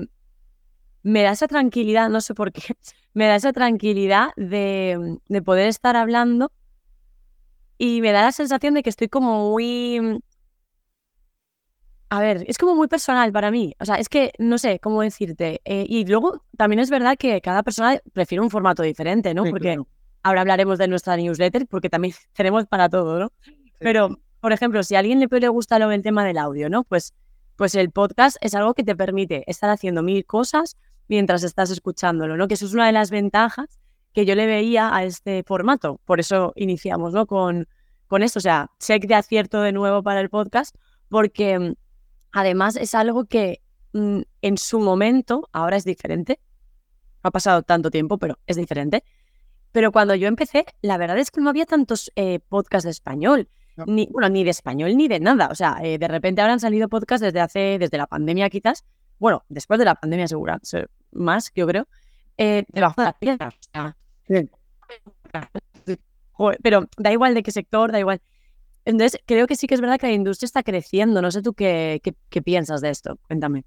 me 1.03 1.23
da 1.23 1.33
esa 1.33 1.49
tranquilidad, 1.49 2.09
no 2.09 2.21
sé 2.21 2.35
por 2.35 2.53
qué, 2.53 2.63
me 3.15 3.27
da 3.27 3.37
esa 3.37 3.53
tranquilidad 3.53 4.31
de, 4.37 5.19
de, 5.29 5.43
poder 5.43 5.69
estar 5.69 5.97
hablando 5.97 6.53
y 7.79 8.01
me 8.01 8.13
da 8.13 8.23
la 8.23 8.33
sensación 8.33 8.75
de 8.75 8.83
que 8.83 8.91
estoy 8.91 9.09
como 9.09 9.51
muy... 9.51 10.21
A 12.11 12.21
ver, 12.21 12.45
es 12.47 12.59
como 12.59 12.75
muy 12.75 12.89
personal 12.89 13.33
para 13.33 13.51
mí. 13.51 13.75
O 13.81 13.85
sea, 13.85 13.97
es 13.97 14.09
que 14.09 14.33
no 14.39 14.59
sé 14.59 14.79
cómo 14.79 15.03
decirte. 15.03 15.61
Eh, 15.65 15.87
y 15.89 16.05
luego 16.05 16.45
también 16.57 16.81
es 16.81 16.91
verdad 16.91 17.17
que 17.19 17.41
cada 17.41 17.63
persona 17.63 17.99
prefiere 18.13 18.43
un 18.43 18.51
formato 18.51 18.83
diferente, 18.83 19.35
¿no? 19.35 19.45
porque 19.45 19.79
ahora 20.23 20.43
hablaremos 20.43 20.79
de 20.79 20.89
nuestra 20.89 21.17
newsletter, 21.17 21.67
porque 21.67 21.91
también 21.91 22.15
tenemos 22.35 22.67
para 22.67 22.89
todo, 22.89 23.19
¿no? 23.19 23.33
Pero, 23.79 24.21
por 24.41 24.53
ejemplo, 24.53 24.83
si 24.83 24.95
a 24.95 25.01
alguien 25.01 25.19
le, 25.21 25.27
le 25.29 25.49
gusta 25.49 25.79
lo, 25.79 25.91
el 25.91 26.03
tema 26.03 26.25
del 26.25 26.39
audio, 26.39 26.71
¿no? 26.71 26.85
Pues 26.85 27.15
pues 27.57 27.75
el 27.75 27.91
podcast 27.91 28.37
es 28.41 28.55
algo 28.55 28.75
que 28.75 28.83
te 28.83 28.97
permite 28.97 29.45
estar 29.47 29.71
haciendo 29.71 30.03
mil 30.03 30.25
cosas 30.25 30.77
mientras 31.09 31.43
estás 31.43 31.71
escuchándolo, 31.71 32.37
¿no? 32.37 32.49
Que 32.49 32.55
eso 32.55 32.67
es 32.67 32.75
una 32.75 32.87
de 32.87 32.93
las 32.93 33.11
ventajas 33.11 33.79
que 34.13 34.27
yo 34.27 34.35
le 34.35 34.47
veía 34.47 34.95
a 34.95 35.05
este 35.05 35.43
formato. 35.45 36.01
Por 36.05 36.21
eso 36.21 36.53
iniciamos, 36.57 37.13
¿no? 37.13 37.27
Con, 37.27 37.69
con 38.07 38.23
esto, 38.23 38.39
o 38.39 38.43
sea, 38.43 38.71
check 38.81 39.07
de 39.07 39.15
acierto 39.15 39.61
de 39.61 39.73
nuevo 39.73 40.03
para 40.03 40.21
el 40.21 40.31
podcast, 40.31 40.75
porque 41.09 41.77
además 42.35 42.77
es 42.77 42.95
algo 42.95 43.25
que 43.25 43.63
mm, 43.93 44.21
en 44.43 44.59
su 44.59 44.81
momento, 44.81 45.49
ahora 45.53 45.77
es 45.77 45.85
diferente, 45.85 46.41
ha 47.23 47.31
pasado 47.31 47.63
tanto 47.63 47.91
tiempo, 47.91 48.19
pero 48.19 48.39
es 48.47 48.57
diferente. 48.57 49.05
Pero 49.73 49.93
cuando 49.93 50.15
yo 50.15 50.29
empecé, 50.29 50.67
la 50.83 50.99
verdad 50.99 51.19
es 51.19 51.31
que 51.31 51.41
no 51.41 51.49
había 51.49 51.65
tantos 51.65 52.13
eh, 52.17 52.41
podcasts 52.49 52.85
de 52.85 52.91
español. 52.91 53.49
Ni, 53.87 54.07
bueno, 54.13 54.29
ni 54.29 54.45
de 54.45 54.51
español 54.51 54.97
ni 54.97 55.09
de 55.09 55.19
nada. 55.19 55.49
O 55.51 55.55
sea, 55.57 55.79
eh, 55.83 55.99
de 55.99 56.07
repente 56.07 56.41
habrán 56.43 56.61
salido 56.61 56.89
podcasts 56.89 57.23
desde 57.23 57.41
hace, 57.41 57.79
desde 57.79 57.99
la 57.99 58.07
pandemia 58.07 58.49
quizás. 58.51 58.85
Bueno, 59.19 59.43
después 59.49 59.79
de 59.79 59.85
la 59.85 59.95
pandemia 59.97 60.29
segura, 60.29 60.61
más 61.13 61.51
yo 61.57 61.67
creo. 61.67 61.89
Eh, 62.37 62.65
pero 66.63 66.89
da 66.97 67.13
igual 67.13 67.35
de 67.35 67.43
qué 67.43 67.51
sector, 67.51 67.91
da 67.91 67.99
igual. 67.99 68.21
Entonces, 68.85 69.21
creo 69.27 69.47
que 69.47 69.57
sí 69.57 69.67
que 69.67 69.75
es 69.75 69.81
verdad 69.81 69.99
que 69.99 70.07
la 70.07 70.13
industria 70.13 70.47
está 70.47 70.63
creciendo. 70.63 71.23
No 71.23 71.31
sé 71.31 71.43
tú 71.43 71.55
qué, 71.55 72.01
qué, 72.03 72.43
piensas 72.43 72.81
de 72.81 72.91
esto. 72.91 73.19
Cuéntame. 73.27 73.65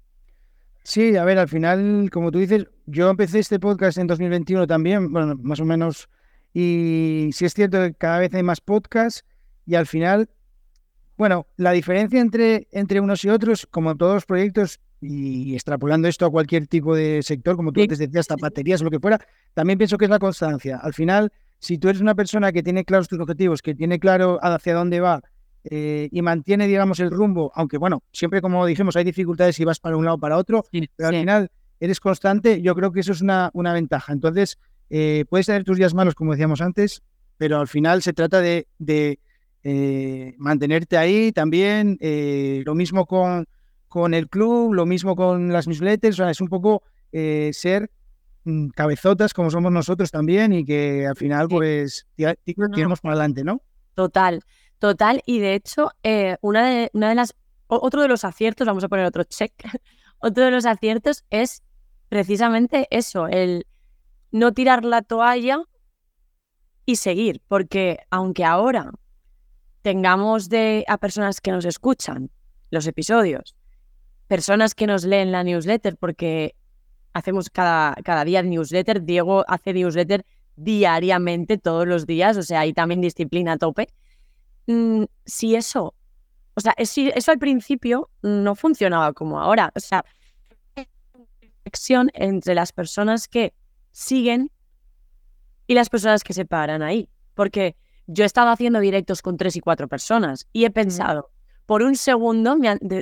Sí, 0.84 1.16
a 1.16 1.24
ver, 1.24 1.38
al 1.38 1.48
final, 1.48 2.08
como 2.10 2.30
tú 2.30 2.38
dices, 2.38 2.66
yo 2.86 3.10
empecé 3.10 3.40
este 3.40 3.58
podcast 3.58 3.98
en 3.98 4.06
2021 4.06 4.66
también, 4.66 5.12
bueno, 5.12 5.34
más 5.42 5.60
o 5.60 5.64
menos, 5.66 6.08
y 6.54 7.28
sí 7.34 7.44
es 7.44 7.52
cierto 7.52 7.78
que 7.78 7.92
cada 7.92 8.20
vez 8.20 8.32
hay 8.32 8.42
más 8.42 8.62
podcasts, 8.62 9.24
y 9.66 9.74
al 9.74 9.86
final, 9.86 10.30
bueno, 11.18 11.46
la 11.56 11.72
diferencia 11.72 12.20
entre, 12.20 12.68
entre 12.70 13.00
unos 13.00 13.22
y 13.22 13.28
otros, 13.28 13.66
como 13.70 13.98
todos 13.98 14.14
los 14.14 14.24
proyectos, 14.24 14.80
y 15.00 15.54
extrapolando 15.54 16.08
esto 16.08 16.24
a 16.24 16.30
cualquier 16.30 16.66
tipo 16.66 16.94
de 16.94 17.22
sector, 17.22 17.56
como 17.56 17.72
tú 17.72 17.82
antes 17.82 17.98
decías, 17.98 18.26
zapaterías 18.26 18.80
o 18.80 18.84
lo 18.84 18.90
que 18.90 18.98
fuera, 18.98 19.20
también 19.54 19.78
pienso 19.78 19.98
que 19.98 20.06
es 20.06 20.10
la 20.10 20.18
constancia. 20.18 20.78
Al 20.78 20.94
final, 20.94 21.32
si 21.58 21.78
tú 21.78 21.88
eres 21.88 22.00
una 22.00 22.14
persona 22.14 22.52
que 22.52 22.62
tiene 22.62 22.84
claros 22.84 23.08
tus 23.08 23.18
objetivos, 23.20 23.62
que 23.62 23.74
tiene 23.74 23.98
claro 23.98 24.38
hacia 24.42 24.74
dónde 24.74 25.00
va 25.00 25.22
eh, 25.64 26.08
y 26.12 26.22
mantiene, 26.22 26.66
digamos, 26.66 27.00
el 27.00 27.10
rumbo, 27.10 27.52
aunque 27.54 27.78
bueno, 27.78 28.02
siempre 28.12 28.40
como 28.40 28.64
dijimos, 28.66 28.96
hay 28.96 29.04
dificultades 29.04 29.56
si 29.56 29.64
vas 29.64 29.80
para 29.80 29.96
un 29.96 30.04
lado 30.04 30.16
o 30.16 30.20
para 30.20 30.36
otro, 30.36 30.64
pero 30.96 31.08
al 31.08 31.14
final 31.14 31.50
eres 31.80 32.00
constante, 32.00 32.62
yo 32.62 32.74
creo 32.74 32.92
que 32.92 33.00
eso 33.00 33.12
es 33.12 33.20
una, 33.20 33.50
una 33.52 33.72
ventaja. 33.72 34.12
Entonces, 34.12 34.58
eh, 34.90 35.24
puedes 35.28 35.46
tener 35.46 35.64
tus 35.64 35.76
días 35.76 35.94
malos, 35.94 36.14
como 36.14 36.32
decíamos 36.32 36.60
antes, 36.60 37.02
pero 37.36 37.60
al 37.60 37.68
final 37.68 38.02
se 38.02 38.12
trata 38.12 38.40
de, 38.40 38.66
de 38.78 39.18
eh, 39.62 40.34
mantenerte 40.38 40.96
ahí 40.96 41.32
también. 41.32 41.98
Eh, 42.00 42.62
lo 42.64 42.74
mismo 42.74 43.06
con, 43.06 43.46
con 43.88 44.14
el 44.14 44.28
club, 44.28 44.74
lo 44.74 44.86
mismo 44.86 45.16
con 45.16 45.52
las 45.52 45.66
newsletters. 45.66 46.18
O 46.18 46.22
sea, 46.22 46.30
es 46.30 46.40
un 46.40 46.48
poco 46.48 46.82
eh, 47.12 47.50
ser 47.52 47.90
cabezotas 48.74 49.32
como 49.34 49.50
somos 49.50 49.72
nosotros 49.72 50.10
también 50.10 50.52
y 50.52 50.64
que 50.64 51.06
al 51.06 51.16
final, 51.16 51.48
pues, 51.48 52.06
tiramos 52.74 53.00
para 53.00 53.14
adelante, 53.14 53.44
¿no? 53.44 53.62
Total, 53.94 54.42
total. 54.78 55.22
Y 55.26 55.38
de 55.38 55.54
hecho, 55.54 55.90
una, 56.40 56.66
de, 56.66 56.90
una 56.92 57.08
de 57.08 57.14
las. 57.14 57.34
Otro 57.66 58.00
de 58.00 58.08
los 58.08 58.24
aciertos, 58.24 58.66
vamos 58.66 58.84
a 58.84 58.88
poner 58.88 59.04
otro 59.04 59.24
check. 59.24 59.52
otro 60.18 60.44
de 60.44 60.50
los 60.50 60.66
aciertos 60.66 61.24
es 61.30 61.62
precisamente 62.08 62.86
eso, 62.90 63.28
el 63.28 63.66
no 64.30 64.52
tirar 64.52 64.84
la 64.84 65.02
toalla 65.02 65.62
y 66.84 66.96
seguir, 66.96 67.42
porque 67.48 67.98
aunque 68.10 68.44
ahora 68.44 68.90
tengamos 69.82 70.48
de, 70.48 70.84
a 70.88 70.98
personas 70.98 71.40
que 71.40 71.52
nos 71.52 71.64
escuchan 71.64 72.30
los 72.70 72.86
episodios, 72.86 73.54
personas 74.26 74.74
que 74.74 74.86
nos 74.86 75.04
leen 75.04 75.32
la 75.32 75.44
newsletter, 75.44 75.96
porque 75.96 76.54
hacemos 77.18 77.50
cada, 77.50 77.94
cada 78.04 78.24
día 78.24 78.42
newsletter, 78.42 79.02
Diego 79.02 79.44
hace 79.48 79.72
newsletter 79.72 80.24
diariamente, 80.56 81.58
todos 81.58 81.86
los 81.86 82.06
días, 82.06 82.36
o 82.36 82.42
sea, 82.42 82.60
hay 82.60 82.72
también 82.72 83.00
disciplina 83.00 83.52
a 83.52 83.58
tope. 83.58 83.88
Mm, 84.66 85.04
si 85.24 85.54
eso, 85.54 85.94
o 86.54 86.60
sea, 86.60 86.74
si 86.84 87.08
eso 87.14 87.30
al 87.30 87.38
principio 87.38 88.10
no 88.22 88.54
funcionaba 88.54 89.12
como 89.12 89.40
ahora, 89.40 89.72
o 89.74 89.80
sea, 89.80 90.04
conexión 91.64 92.10
entre 92.14 92.54
las 92.54 92.72
personas 92.72 93.28
que 93.28 93.52
siguen 93.92 94.50
y 95.66 95.74
las 95.74 95.90
personas 95.90 96.24
que 96.24 96.32
se 96.32 96.44
paran 96.44 96.82
ahí, 96.82 97.08
porque 97.34 97.76
yo 98.06 98.24
he 98.24 98.26
estado 98.26 98.50
haciendo 98.50 98.80
directos 98.80 99.22
con 99.22 99.36
tres 99.36 99.56
y 99.56 99.60
cuatro 99.60 99.86
personas 99.86 100.48
y 100.52 100.64
he 100.64 100.70
pensado, 100.70 101.30
por 101.66 101.82
un 101.82 101.94
segundo, 101.94 102.56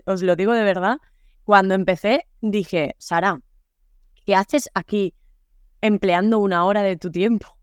os 0.07 0.23
lo 0.23 0.37
digo 0.37 0.53
de 0.53 0.65
verdad, 0.65 0.99
cuando 1.45 1.75
empecé 1.75 2.27
dije, 2.41 2.97
Sara, 2.99 3.41
¿qué 4.27 4.35
haces 4.35 4.69
aquí 4.75 5.15
empleando 5.81 6.41
una 6.41 6.65
hora 6.65 6.83
de 6.83 6.97
tu 6.97 7.11
tiempo? 7.11 7.57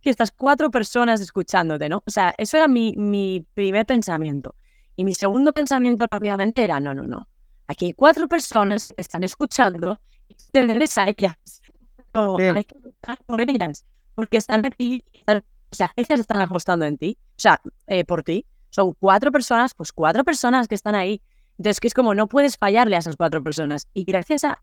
Que 0.00 0.10
estas 0.10 0.32
cuatro 0.32 0.70
personas 0.70 1.20
escuchándote, 1.20 1.88
¿no? 1.88 2.02
O 2.04 2.10
sea, 2.10 2.34
eso 2.36 2.56
era 2.56 2.66
mi, 2.66 2.94
mi 2.96 3.46
primer 3.54 3.86
pensamiento. 3.86 4.56
Y 4.96 5.04
mi 5.04 5.14
segundo 5.14 5.52
pensamiento 5.52 6.06
rápidamente 6.10 6.64
era, 6.64 6.80
no, 6.80 6.92
no, 6.92 7.04
no. 7.04 7.28
Aquí 7.68 7.86
hay 7.86 7.92
cuatro 7.94 8.28
personas 8.28 8.92
que 8.94 9.00
están 9.00 9.22
escuchando 9.22 9.98
y 10.52 10.58
a 10.58 11.08
ellas. 11.08 11.62
hay 12.12 12.64
que 12.64 12.76
por 13.26 13.40
ellas, 13.40 13.86
porque 14.14 14.36
están 14.36 14.66
aquí, 14.66 15.04
están 15.12 15.44
agencias 15.80 16.20
están 16.20 16.40
apostando 16.42 16.84
en 16.84 16.98
ti, 16.98 17.16
o 17.30 17.40
sea, 17.40 17.62
eh, 17.86 18.04
por 18.04 18.22
ti. 18.22 18.44
Son 18.68 18.94
cuatro 18.98 19.30
personas, 19.30 19.74
pues 19.74 19.92
cuatro 19.92 20.24
personas 20.24 20.68
que 20.68 20.74
están 20.74 20.94
ahí. 20.94 21.22
Entonces, 21.58 21.80
que 21.80 21.88
es 21.88 21.94
como 21.94 22.14
no 22.14 22.26
puedes 22.26 22.56
fallarle 22.56 22.96
a 22.96 22.98
esas 22.98 23.16
cuatro 23.16 23.42
personas. 23.42 23.86
Y 23.94 24.04
gracias 24.04 24.44
a 24.44 24.62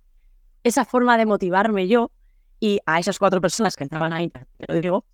esa 0.63 0.85
forma 0.85 1.17
de 1.17 1.25
motivarme 1.25 1.87
yo 1.87 2.11
y 2.59 2.79
a 2.85 2.99
esas 2.99 3.19
cuatro 3.19 3.41
personas 3.41 3.75
que 3.75 3.85
estaban 3.85 4.13
ahí, 4.13 4.29
te 4.29 4.45
lo 4.67 4.79
digo, 4.79 5.05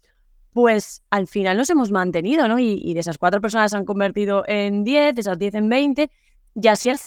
pues 0.51 1.01
al 1.09 1.27
final 1.27 1.57
nos 1.57 1.69
hemos 1.69 1.91
mantenido, 1.91 2.47
¿no? 2.47 2.57
Y, 2.59 2.93
de 2.93 2.99
esas 2.99 3.17
cuatro 3.17 3.41
personas 3.41 3.71
se 3.71 3.77
han 3.77 3.85
convertido 3.85 4.43
en 4.47 4.83
diez, 4.83 5.13
de 5.13 5.21
esas 5.21 5.37
diez 5.37 5.53
en 5.53 5.69
veinte, 5.69 6.09
y 6.55 6.67
así 6.67 6.89
al 6.89 6.97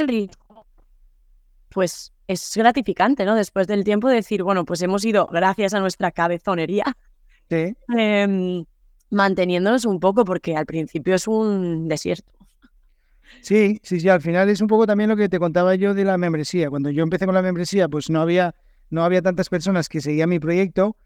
pues 1.71 2.13
es 2.27 2.57
gratificante, 2.57 3.25
¿no? 3.25 3.35
Después 3.35 3.67
del 3.67 3.85
tiempo 3.85 4.09
de 4.09 4.17
decir, 4.17 4.43
bueno, 4.43 4.65
pues 4.65 4.83
hemos 4.83 5.05
ido, 5.05 5.27
gracias 5.29 5.75
a 5.75 5.81
nuestra 5.81 6.11
cabezonería, 6.11 6.85
em, 7.49 8.65
manteniéndonos 9.11 9.87
un 9.87 9.99
poco, 9.99 10.25
porque 10.25 10.55
al 10.55 10.67
principio 10.67 11.15
es 11.15 11.27
un 11.27 11.89
desierto. 11.89 12.38
Sí, 13.41 13.81
sí, 13.83 14.01
sí, 14.01 14.09
al 14.09 14.21
final 14.21 14.49
es 14.49 14.61
un 14.61 14.67
poco 14.67 14.87
también 14.87 15.11
lo 15.11 15.17
que 15.17 15.29
te 15.29 15.39
contaba 15.39 15.75
yo 15.75 15.95
de 15.95 16.05
la 16.05 16.19
membresía. 16.19 16.71
Cuando 16.71 16.91
yo 16.91 17.03
empecé 17.03 17.27
con 17.27 17.35
la 17.35 17.43
membresía, 17.43 17.89
pues 17.89 18.11
no 18.11 18.21
había, 18.21 18.55
no 18.91 19.05
había 19.05 19.23
tantas 19.23 19.49
personas 19.49 19.89
que 19.89 20.01
seguían 20.01 20.29
mi 20.29 20.39
proyecto. 20.39 20.97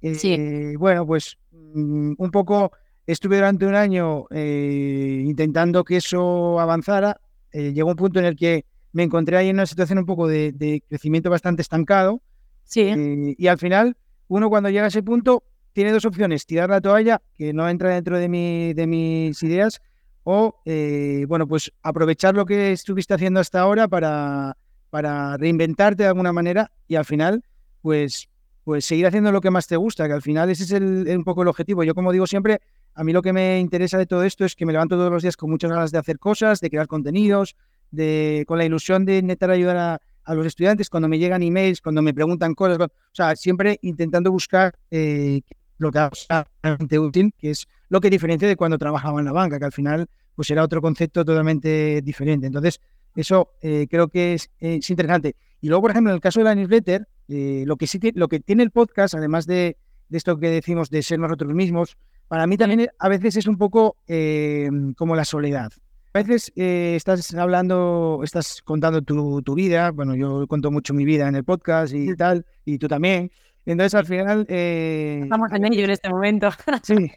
sí. 0.00 0.34
Eh, 0.34 0.74
bueno, 0.78 1.06
pues 1.06 1.38
mm, 1.50 2.14
un 2.16 2.30
poco 2.30 2.72
estuve 3.06 3.36
durante 3.36 3.66
un 3.66 3.74
año 3.74 4.26
eh, 4.30 5.22
intentando 5.24 5.84
que 5.84 5.96
eso 5.96 6.60
avanzara. 6.60 7.20
Eh, 7.52 7.72
llegó 7.72 7.90
un 7.90 7.96
punto 7.96 8.18
en 8.18 8.26
el 8.26 8.36
que 8.36 8.64
me 8.92 9.02
encontré 9.02 9.36
ahí 9.36 9.48
en 9.48 9.56
una 9.56 9.66
situación 9.66 9.98
un 9.98 10.06
poco 10.06 10.26
de, 10.28 10.82
crecimiento 10.88 11.30
bastante 11.30 11.62
estancado. 11.62 12.22
Sí. 12.64 13.34
y 13.36 13.46
al 13.48 13.58
final, 13.58 13.96
uno 14.28 14.48
cuando 14.48 14.70
llega 14.70 14.84
a 14.84 14.88
ese 14.88 15.02
punto 15.02 15.42
tiene 15.72 15.92
dos 15.92 16.04
opciones, 16.04 16.46
tirar 16.46 16.70
la 16.70 16.80
toalla, 16.80 17.20
que 17.36 17.52
no 17.52 17.68
entra 17.68 17.94
dentro 17.94 18.18
de, 18.18 18.28
mi, 18.28 18.72
de 18.72 18.86
mis 18.86 19.42
ideas, 19.42 19.80
o, 20.24 20.60
eh, 20.64 21.24
bueno, 21.28 21.46
pues 21.46 21.72
aprovechar 21.82 22.34
lo 22.34 22.46
que 22.46 22.72
estuviste 22.72 23.14
haciendo 23.14 23.40
hasta 23.40 23.60
ahora 23.60 23.88
para, 23.88 24.56
para 24.90 25.36
reinventarte 25.36 26.04
de 26.04 26.08
alguna 26.08 26.32
manera 26.32 26.70
y 26.88 26.96
al 26.96 27.04
final, 27.04 27.44
pues, 27.80 28.28
pues 28.64 28.84
seguir 28.84 29.06
haciendo 29.06 29.32
lo 29.32 29.40
que 29.40 29.50
más 29.50 29.66
te 29.66 29.76
gusta, 29.76 30.06
que 30.06 30.14
al 30.14 30.22
final 30.22 30.50
ese 30.50 30.64
es 30.64 30.72
el, 30.72 31.06
un 31.16 31.24
poco 31.24 31.42
el 31.42 31.48
objetivo. 31.48 31.82
Yo, 31.84 31.94
como 31.94 32.12
digo 32.12 32.26
siempre, 32.26 32.60
a 32.94 33.04
mí 33.04 33.12
lo 33.12 33.22
que 33.22 33.32
me 33.32 33.58
interesa 33.58 33.98
de 33.98 34.06
todo 34.06 34.22
esto 34.22 34.44
es 34.44 34.54
que 34.54 34.66
me 34.66 34.72
levanto 34.72 34.96
todos 34.96 35.10
los 35.10 35.22
días 35.22 35.36
con 35.36 35.50
muchas 35.50 35.70
ganas 35.70 35.90
de 35.90 35.98
hacer 35.98 36.18
cosas, 36.18 36.60
de 36.60 36.70
crear 36.70 36.86
contenidos, 36.86 37.56
de, 37.90 38.44
con 38.46 38.58
la 38.58 38.64
ilusión 38.64 39.04
de 39.04 39.18
intentar 39.18 39.50
ayudar 39.50 39.76
a, 39.76 40.00
a 40.24 40.34
los 40.34 40.46
estudiantes 40.46 40.88
cuando 40.88 41.08
me 41.08 41.18
llegan 41.18 41.42
emails, 41.42 41.80
cuando 41.80 42.02
me 42.02 42.14
preguntan 42.14 42.54
cosas, 42.54 42.78
o 42.80 42.88
sea, 43.12 43.34
siempre 43.36 43.78
intentando 43.82 44.30
buscar 44.30 44.74
eh, 44.90 45.42
lo 45.82 45.92
que 45.92 45.98
es 46.10 46.26
realmente 46.62 46.98
útil, 46.98 47.34
que 47.38 47.50
es 47.50 47.66
lo 47.88 48.00
que 48.00 48.08
diferencia 48.08 48.48
de 48.48 48.56
cuando 48.56 48.78
trabajaba 48.78 49.18
en 49.20 49.26
la 49.26 49.32
banca, 49.32 49.58
que 49.58 49.66
al 49.66 49.72
final 49.72 50.08
pues 50.34 50.50
era 50.50 50.64
otro 50.64 50.80
concepto 50.80 51.24
totalmente 51.24 52.00
diferente. 52.02 52.46
Entonces, 52.46 52.80
eso 53.14 53.52
eh, 53.60 53.86
creo 53.90 54.08
que 54.08 54.34
es, 54.34 54.50
interesante. 54.90 55.36
Y 55.60 55.68
luego, 55.68 55.82
por 55.82 55.90
ejemplo, 55.90 56.10
en 56.10 56.14
el 56.14 56.20
caso 56.20 56.40
de 56.40 56.44
la 56.44 56.54
newsletter, 56.54 57.06
eh, 57.28 57.64
lo, 57.66 57.76
que 57.76 57.86
sí 57.86 57.98
lo 58.14 58.28
que 58.28 58.40
tiene 58.40 58.62
el 58.62 58.70
podcast, 58.70 59.14
además 59.14 59.46
de, 59.46 59.76
esto 60.10 60.38
que 60.38 60.48
decimos 60.48 60.90
de 60.90 61.02
ser 61.02 61.18
nosotros 61.18 61.52
mismos, 61.54 61.96
para 62.28 62.46
mí 62.46 62.56
también 62.56 62.88
a 62.98 63.08
veces 63.08 63.36
es 63.36 63.46
un 63.46 63.58
poco 63.58 63.96
eh, 64.06 64.70
como 64.96 65.14
la 65.14 65.24
soledad. 65.24 65.72
A 66.14 66.18
veces 66.18 66.52
estás 66.56 67.34
hablando, 67.34 68.20
estás 68.22 68.60
contando 68.62 69.00
tu, 69.00 69.40
tu, 69.40 69.54
vida, 69.54 69.90
bueno, 69.92 70.14
yo 70.14 70.46
cuento 70.46 70.70
mucho 70.70 70.92
mi 70.92 71.06
vida 71.06 71.26
en 71.26 71.36
el 71.36 71.44
podcast 71.44 71.94
y 71.94 72.14
tal, 72.16 72.44
y 72.66 72.76
tú 72.76 72.86
también, 72.86 73.30
entonces, 73.64 73.94
al 73.94 74.06
final... 74.06 74.46
Eh, 74.48 75.20
Estamos 75.22 75.52
en 75.52 75.64
ello 75.66 75.84
en 75.84 75.90
este 75.90 76.08
momento. 76.08 76.50
sí. 76.82 77.12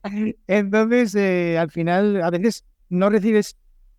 Entonces, 0.47 1.15
eh, 1.15 1.57
al 1.57 1.71
final, 1.71 2.21
a 2.21 2.29
veces 2.29 2.63
no 2.89 3.09
recibes 3.09 3.57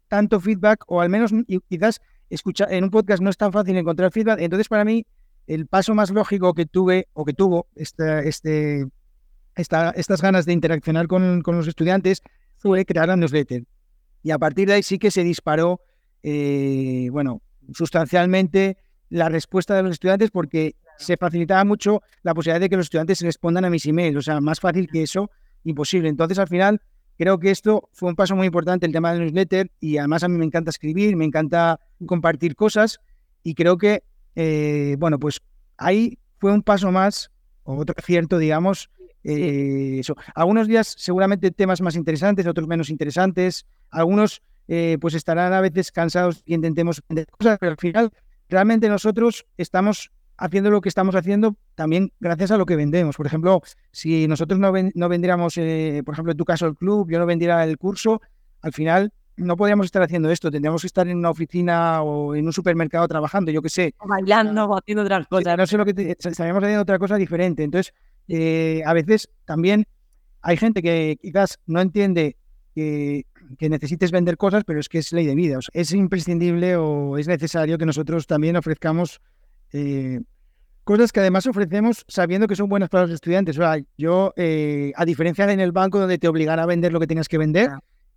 tanto 0.08 0.40
feedback 0.40 0.84
o 0.86 1.00
al 1.00 1.08
menos 1.08 1.32
quizás 1.68 2.00
escuchar 2.30 2.72
en 2.72 2.84
un 2.84 2.90
podcast 2.90 3.22
no 3.22 3.30
es 3.30 3.36
tan 3.36 3.52
fácil 3.52 3.76
encontrar 3.76 4.12
feedback. 4.12 4.40
Entonces, 4.40 4.68
para 4.68 4.84
mí, 4.84 5.04
el 5.46 5.66
paso 5.66 5.94
más 5.94 6.10
lógico 6.10 6.54
que 6.54 6.66
tuve 6.66 7.08
o 7.12 7.24
que 7.24 7.32
tuvo 7.32 7.66
este, 7.74 8.28
este, 8.28 8.86
esta, 9.54 9.90
estas 9.90 10.22
ganas 10.22 10.46
de 10.46 10.52
interaccionar 10.52 11.06
con, 11.06 11.42
con, 11.42 11.56
los 11.56 11.66
estudiantes 11.66 12.22
fue 12.56 12.84
crear 12.84 13.08
la 13.08 13.16
newsletter. 13.16 13.64
Y 14.22 14.30
a 14.30 14.38
partir 14.38 14.68
de 14.68 14.74
ahí 14.74 14.82
sí 14.82 14.98
que 14.98 15.10
se 15.10 15.22
disparó, 15.22 15.80
eh, 16.22 17.08
bueno, 17.10 17.42
sustancialmente 17.72 18.76
la 19.08 19.28
respuesta 19.28 19.74
de 19.74 19.82
los 19.82 19.92
estudiantes 19.92 20.30
porque 20.30 20.74
se 20.98 21.16
facilitaba 21.16 21.64
mucho 21.64 22.02
la 22.22 22.34
posibilidad 22.34 22.60
de 22.60 22.68
que 22.68 22.76
los 22.76 22.86
estudiantes 22.86 23.20
respondan 23.22 23.64
a 23.64 23.70
mis 23.70 23.86
emails. 23.86 24.16
O 24.16 24.22
sea, 24.22 24.40
más 24.40 24.60
fácil 24.60 24.88
que 24.88 25.02
eso, 25.02 25.30
imposible. 25.64 26.08
Entonces, 26.08 26.38
al 26.38 26.48
final, 26.48 26.80
creo 27.18 27.38
que 27.38 27.50
esto 27.50 27.88
fue 27.92 28.08
un 28.08 28.16
paso 28.16 28.36
muy 28.36 28.46
importante, 28.46 28.86
el 28.86 28.92
tema 28.92 29.12
del 29.12 29.22
newsletter, 29.22 29.70
y 29.80 29.98
además 29.98 30.22
a 30.22 30.28
mí 30.28 30.38
me 30.38 30.44
encanta 30.44 30.70
escribir, 30.70 31.16
me 31.16 31.24
encanta 31.24 31.80
compartir 32.06 32.54
cosas, 32.54 33.00
y 33.42 33.54
creo 33.54 33.78
que, 33.78 34.02
eh, 34.34 34.96
bueno, 34.98 35.18
pues 35.18 35.40
ahí 35.76 36.18
fue 36.38 36.52
un 36.52 36.62
paso 36.62 36.92
más, 36.92 37.30
o 37.64 37.76
otro 37.76 37.94
cierto, 38.04 38.38
digamos, 38.38 38.90
eh, 39.24 39.98
eso. 40.00 40.14
Algunos 40.34 40.68
días 40.68 40.94
seguramente 40.98 41.50
temas 41.50 41.80
más 41.80 41.96
interesantes, 41.96 42.46
otros 42.46 42.68
menos 42.68 42.90
interesantes, 42.90 43.66
algunos 43.90 44.42
eh, 44.68 44.98
pues 45.00 45.14
estarán 45.14 45.52
a 45.52 45.60
veces 45.60 45.90
cansados 45.90 46.42
y 46.44 46.54
intentemos 46.54 47.02
vender 47.08 47.26
cosas, 47.26 47.58
pero 47.58 47.72
al 47.72 47.78
final 47.78 48.12
realmente 48.48 48.88
nosotros 48.88 49.46
estamos 49.56 50.10
haciendo 50.38 50.70
lo 50.70 50.80
que 50.80 50.88
estamos 50.88 51.14
haciendo 51.14 51.56
también 51.74 52.12
gracias 52.20 52.50
a 52.50 52.56
lo 52.56 52.66
que 52.66 52.76
vendemos. 52.76 53.16
Por 53.16 53.26
ejemplo, 53.26 53.62
si 53.92 54.26
nosotros 54.28 54.58
no, 54.60 54.72
no 54.94 55.08
vendiéramos, 55.08 55.56
eh, 55.58 56.02
por 56.04 56.14
ejemplo, 56.14 56.32
en 56.32 56.38
tu 56.38 56.44
caso 56.44 56.66
el 56.66 56.76
club, 56.76 57.10
yo 57.10 57.18
no 57.18 57.26
vendiera 57.26 57.64
el 57.64 57.78
curso, 57.78 58.20
al 58.62 58.72
final 58.72 59.12
no 59.36 59.56
podríamos 59.56 59.86
estar 59.86 60.02
haciendo 60.02 60.30
esto, 60.30 60.50
tendríamos 60.50 60.80
que 60.80 60.86
estar 60.86 61.06
en 61.08 61.18
una 61.18 61.30
oficina 61.30 62.02
o 62.02 62.34
en 62.34 62.46
un 62.46 62.52
supermercado 62.52 63.06
trabajando, 63.06 63.50
yo 63.50 63.60
qué 63.60 63.68
sé. 63.68 63.94
O 63.98 64.08
bailando 64.08 64.64
o 64.64 64.76
haciendo 64.76 65.02
otras 65.02 65.26
cosas. 65.26 65.56
No 65.58 65.66
sé 65.66 65.76
lo 65.76 65.84
que 65.84 66.16
estaríamos 66.18 66.62
haciendo 66.62 66.82
otra 66.82 66.98
cosa 66.98 67.16
diferente. 67.16 67.62
Entonces, 67.62 67.92
eh, 68.28 68.82
a 68.84 68.92
veces 68.94 69.28
también 69.44 69.86
hay 70.40 70.56
gente 70.56 70.82
que 70.82 71.18
quizás 71.20 71.58
no 71.66 71.80
entiende 71.80 72.36
que, 72.74 73.26
que, 73.58 73.68
necesites 73.68 74.10
vender 74.10 74.36
cosas, 74.36 74.64
pero 74.64 74.80
es 74.80 74.88
que 74.88 74.98
es 74.98 75.12
ley 75.12 75.26
de 75.26 75.34
vida. 75.34 75.58
es 75.72 75.92
imprescindible 75.92 76.76
o 76.76 77.18
es 77.18 77.26
necesario 77.26 77.78
que 77.78 77.86
nosotros 77.86 78.26
también 78.26 78.56
ofrezcamos 78.56 79.20
eh, 79.72 80.20
cosas 80.84 81.12
que 81.12 81.20
además 81.20 81.46
ofrecemos 81.46 82.04
sabiendo 82.08 82.46
que 82.46 82.56
son 82.56 82.68
buenas 82.68 82.88
para 82.88 83.04
los 83.04 83.12
estudiantes. 83.12 83.58
yo, 83.96 84.32
eh, 84.36 84.92
a 84.96 85.04
diferencia 85.04 85.46
de 85.46 85.52
en 85.52 85.60
el 85.60 85.72
banco 85.72 85.98
donde 85.98 86.18
te 86.18 86.28
obligan 86.28 86.58
a 86.58 86.66
vender 86.66 86.92
lo 86.92 87.00
que 87.00 87.06
tienes 87.06 87.28
que 87.28 87.38
vender, 87.38 87.70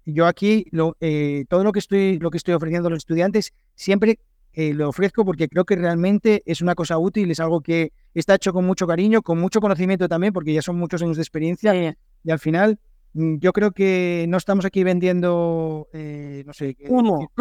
yo 0.06 0.26
aquí 0.26 0.66
lo, 0.72 0.96
eh, 1.00 1.46
todo 1.50 1.64
lo 1.64 1.72
que, 1.72 1.80
estoy, 1.80 2.20
lo 2.20 2.32
que 2.32 2.38
estoy 2.38 2.54
ofreciendo 2.54 2.88
a 2.88 2.92
los 2.92 3.00
estudiantes 3.00 3.54
siempre 3.76 4.20
lo 4.52 4.90
ofrezco 4.90 5.24
porque 5.24 5.48
creo 5.48 5.64
que 5.64 5.78
realmente 5.78 6.44
es 6.46 6.62
una 6.62 6.76
cosa 6.76 6.98
útil, 6.98 7.32
es 7.32 7.40
algo 7.40 7.62
que 7.62 7.94
está 8.14 8.36
hecho 8.36 8.52
con 8.52 8.66
mucho 8.66 8.88
cariño, 8.88 9.22
con 9.22 9.40
mucho 9.40 9.62
conocimiento 9.62 10.10
también, 10.10 10.34
porque 10.34 10.54
ya 10.54 10.62
son 10.62 10.76
muchos 10.78 11.02
años 11.02 11.16
de 11.16 11.24
experiencia 11.24 11.96
y 12.26 12.30
al 12.30 12.40
final 12.40 12.78
yo 13.14 13.54
creo 13.54 13.72
que 13.72 14.26
no 14.30 14.38
estamos 14.38 14.66
aquí 14.66 14.84
vendiendo, 14.84 15.88
eh, 15.94 16.44
no 16.46 16.54
sé, 16.54 16.76
humo. 16.88 17.32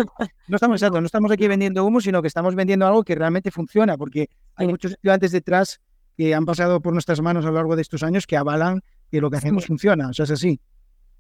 No 0.49 0.57
estamos 0.57 0.77
exacto, 0.83 1.01
no 1.01 1.07
estamos 1.07 1.31
aquí 1.31 1.47
vendiendo 1.47 1.85
humo, 1.85 2.01
sino 2.01 2.23
que 2.23 2.29
estamos 2.29 2.55
vendiendo 2.55 2.87
algo 2.87 3.05
que 3.05 3.15
realmente 3.15 3.51
funciona, 3.51 3.97
porque 3.97 4.29
hay 4.57 4.67
muchos 4.69 4.93
estudiantes 4.93 5.33
detrás 5.33 5.81
que 6.17 6.35
han 6.35 6.47
pasado 6.47 6.81
por 6.81 6.93
nuestras 6.93 7.21
manos 7.21 7.45
a 7.45 7.49
lo 7.49 7.55
largo 7.55 7.77
de 7.77 7.83
estos 7.83 8.03
años 8.03 8.27
que 8.27 8.37
avalan 8.37 8.83
que 9.11 9.21
lo 9.21 9.31
que 9.31 9.37
hacemos 9.37 9.67
funciona. 9.67 10.09
O 10.09 10.13
sea, 10.13 10.25
es 10.25 10.33
así. 10.33 10.61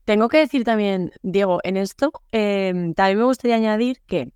Tengo 0.04 0.28
que 0.28 0.38
decir 0.38 0.64
también, 0.64 1.12
Diego, 1.22 1.60
en 1.62 1.76
esto 1.76 2.10
em, 2.32 2.94
también 2.94 3.18
me 3.18 3.24
gustaría 3.24 3.56
añadir 3.56 4.00
que 4.06 4.32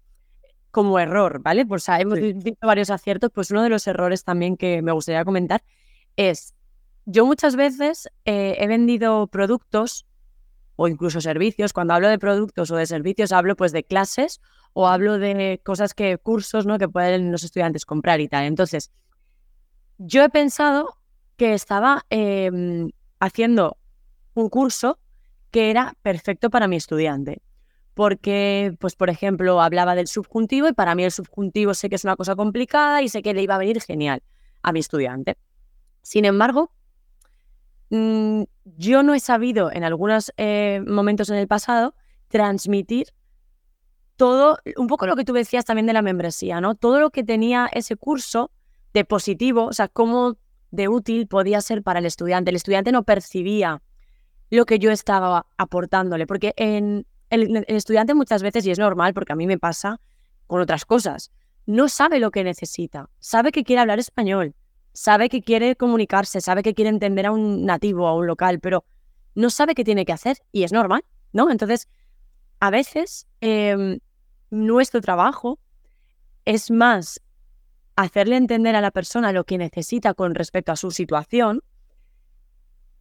como 0.70 0.98
error, 0.98 1.40
¿vale? 1.42 1.66
Pues 1.66 1.88
hemos 1.88 2.20
visto 2.20 2.66
varios 2.66 2.90
aciertos, 2.90 3.30
pues 3.32 3.50
uno 3.50 3.62
de 3.62 3.70
los 3.70 3.86
errores 3.86 4.24
también 4.24 4.56
que 4.56 4.82
me 4.82 4.92
gustaría 4.92 5.24
comentar 5.24 5.62
es 6.16 6.54
yo 7.04 7.26
muchas 7.26 7.56
veces 7.56 8.08
eh, 8.24 8.56
he 8.58 8.66
vendido 8.66 9.26
productos 9.26 10.06
o 10.76 10.88
incluso 10.88 11.20
servicios. 11.20 11.72
Cuando 11.72 11.94
hablo 11.94 12.08
de 12.08 12.18
productos 12.18 12.70
o 12.70 12.76
de 12.76 12.86
servicios, 12.86 13.32
hablo 13.32 13.56
pues 13.56 13.72
de 13.72 13.84
clases 13.84 14.40
o 14.72 14.88
hablo 14.88 15.18
de 15.18 15.60
cosas 15.64 15.94
que, 15.94 16.18
cursos, 16.18 16.66
¿no? 16.66 16.78
Que 16.78 16.88
pueden 16.88 17.32
los 17.32 17.44
estudiantes 17.44 17.84
comprar 17.84 18.20
y 18.20 18.28
tal. 18.28 18.44
Entonces, 18.44 18.90
yo 19.98 20.22
he 20.24 20.28
pensado 20.28 20.96
que 21.36 21.54
estaba 21.54 22.04
em, 22.10 22.90
haciendo 23.20 23.76
un 24.34 24.48
curso 24.48 24.98
que 25.50 25.70
era 25.70 25.94
perfecto 26.02 26.50
para 26.50 26.68
mi 26.68 26.76
estudiante. 26.76 27.42
Porque, 27.94 28.74
pues, 28.80 28.96
por 28.96 29.10
ejemplo, 29.10 29.60
hablaba 29.60 29.94
del 29.94 30.06
subjuntivo 30.06 30.66
y 30.66 30.72
para 30.72 30.94
mí 30.94 31.04
el 31.04 31.12
subjuntivo 31.12 31.74
sé 31.74 31.90
que 31.90 31.96
es 31.96 32.04
una 32.04 32.16
cosa 32.16 32.34
complicada 32.34 33.02
y 33.02 33.08
sé 33.10 33.22
que 33.22 33.34
le 33.34 33.42
iba 33.42 33.56
a 33.56 33.58
venir 33.58 33.82
genial 33.82 34.22
a 34.62 34.72
mi 34.72 34.80
estudiante. 34.80 35.36
Sin 36.00 36.24
embargo, 36.24 36.72
Mm, 37.92 38.44
yo 38.64 39.02
no 39.02 39.12
he 39.12 39.20
sabido 39.20 39.70
en 39.70 39.84
algunos 39.84 40.32
eh, 40.38 40.82
momentos 40.86 41.28
en 41.28 41.36
el 41.36 41.46
pasado 41.46 41.94
transmitir 42.28 43.08
todo, 44.16 44.56
un 44.78 44.86
poco 44.86 45.06
lo 45.06 45.14
que 45.14 45.26
tú 45.26 45.34
decías 45.34 45.66
también 45.66 45.84
de 45.84 45.92
la 45.92 46.00
membresía, 46.00 46.62
¿no? 46.62 46.74
Todo 46.74 47.00
lo 47.00 47.10
que 47.10 47.22
tenía 47.22 47.68
ese 47.70 47.96
curso 47.96 48.50
de 48.94 49.04
positivo, 49.04 49.66
o 49.66 49.74
sea, 49.74 49.88
cómo 49.88 50.38
de 50.70 50.88
útil 50.88 51.26
podía 51.26 51.60
ser 51.60 51.82
para 51.82 51.98
el 51.98 52.06
estudiante. 52.06 52.48
El 52.48 52.56
estudiante 52.56 52.92
no 52.92 53.02
percibía 53.02 53.82
lo 54.48 54.64
que 54.64 54.78
yo 54.78 54.90
estaba 54.90 55.44
aportándole. 55.58 56.26
Porque 56.26 56.54
en 56.56 57.06
el, 57.28 57.58
el 57.58 57.76
estudiante 57.76 58.14
muchas 58.14 58.42
veces, 58.42 58.64
y 58.64 58.70
es 58.70 58.78
normal 58.78 59.12
porque 59.12 59.34
a 59.34 59.36
mí 59.36 59.46
me 59.46 59.58
pasa 59.58 60.00
con 60.46 60.62
otras 60.62 60.86
cosas, 60.86 61.30
no 61.66 61.90
sabe 61.90 62.20
lo 62.20 62.30
que 62.30 62.42
necesita, 62.42 63.10
sabe 63.18 63.52
que 63.52 63.64
quiere 63.64 63.82
hablar 63.82 63.98
español, 63.98 64.54
sabe 64.92 65.28
que 65.28 65.42
quiere 65.42 65.76
comunicarse, 65.76 66.40
sabe 66.40 66.62
que 66.62 66.74
quiere 66.74 66.90
entender 66.90 67.26
a 67.26 67.32
un 67.32 67.64
nativo, 67.64 68.06
a 68.06 68.14
un 68.14 68.26
local, 68.26 68.60
pero 68.60 68.84
no 69.34 69.50
sabe 69.50 69.74
qué 69.74 69.84
tiene 69.84 70.04
que 70.04 70.12
hacer 70.12 70.38
y 70.52 70.64
es 70.64 70.72
normal, 70.72 71.04
¿no? 71.32 71.50
Entonces, 71.50 71.88
a 72.60 72.70
veces 72.70 73.26
em, 73.40 73.98
nuestro 74.50 75.00
trabajo 75.00 75.58
es 76.44 76.70
más 76.70 77.20
hacerle 77.96 78.36
entender 78.36 78.76
a 78.76 78.80
la 78.80 78.90
persona 78.90 79.32
lo 79.32 79.44
que 79.44 79.58
necesita 79.58 80.14
con 80.14 80.34
respecto 80.34 80.72
a 80.72 80.76
su 80.76 80.90
situación 80.90 81.62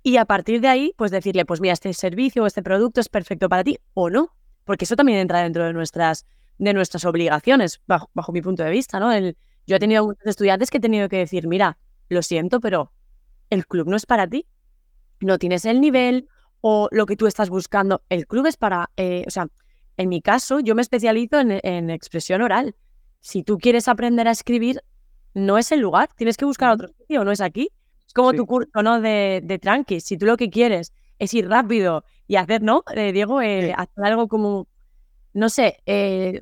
y 0.04 0.18
a 0.18 0.26
partir 0.26 0.62
de 0.62 0.68
ahí, 0.68 0.94
pues 0.98 1.12
decirle, 1.12 1.46
pues 1.46 1.62
mira, 1.62 1.74
este 1.74 1.94
servicio 1.94 2.44
o 2.44 2.48
este 2.48 2.64
producto 2.64 3.02
es 3.02 3.10
perfecto 3.10 3.50
para 3.50 3.64
ti 3.64 3.78
o 3.94 4.10
no, 4.10 4.34
porque 4.66 4.86
eso 4.86 4.96
también 4.96 5.20
entra 5.20 5.44
dentro 5.44 5.64
de 5.64 5.74
nuestras, 5.74 6.26
de 6.58 6.74
nuestras 6.74 7.06
obligaciones, 7.06 7.82
bajo, 7.86 8.10
bajo 8.14 8.32
mi 8.32 8.42
punto 8.42 8.64
de 8.64 8.72
vista, 8.72 9.00
¿no? 9.00 9.12
El, 9.12 9.38
yo 9.72 9.78
he 9.78 9.80
tenido 9.80 10.06
muchos 10.06 10.26
estudiantes 10.26 10.70
que 10.70 10.80
he 10.80 10.82
tenido 10.82 11.08
que 11.08 11.16
decir, 11.16 11.48
mira, 11.48 11.78
lo 12.10 12.22
siento, 12.22 12.60
pero 12.60 12.92
el 13.50 13.66
club 13.66 13.88
no 13.88 13.96
es 13.96 14.06
para 14.06 14.28
ti. 14.28 14.46
No 15.22 15.40
tienes 15.40 15.64
el 15.64 15.80
nivel 15.80 16.28
o 16.60 16.90
lo 16.92 17.06
que 17.06 17.16
tú 17.16 17.26
estás 17.26 17.50
buscando. 17.50 18.04
El 18.10 18.28
club 18.28 18.48
es 18.48 18.58
para, 18.58 18.92
eh, 18.98 19.24
o 19.26 19.30
sea, 19.30 19.48
en 19.96 20.10
mi 20.10 20.22
caso, 20.22 20.60
yo 20.60 20.76
me 20.76 20.82
especializo 20.82 21.40
en, 21.40 21.90
expresión 21.90 22.42
oral. 22.42 22.76
Si 23.22 23.44
tú 23.44 23.60
quieres 23.60 23.88
aprender 23.88 24.28
a 24.28 24.32
escribir, 24.32 24.84
no 25.34 25.58
es 25.58 25.72
el 25.72 25.80
lugar, 25.80 26.10
tienes 26.18 26.36
que 26.36 26.44
buscar 26.44 26.72
otro 26.72 26.90
sitio, 26.90 27.24
no 27.24 27.32
es 27.32 27.40
aquí. 27.40 27.70
Es 28.06 28.12
como 28.12 28.34
tu 28.34 28.46
curso, 28.46 28.84
¿no? 28.84 29.00
De, 29.00 29.40
de 29.42 29.58
tranqui. 29.58 30.02
Si 30.02 30.18
tú 30.18 30.26
lo 30.26 30.36
que 30.36 30.50
quieres 30.50 30.92
es 31.18 31.34
ir 31.34 31.48
rápido 31.48 32.04
y 32.28 32.36
hacer, 32.36 32.62
¿no? 32.62 32.84
Eh, 32.94 33.14
Diego, 33.14 33.42
eh, 33.42 33.72
hacer 33.72 34.04
algo 34.04 34.28
como, 34.28 34.68
no 35.34 35.48
sé, 35.48 35.78
eh, 35.86 36.42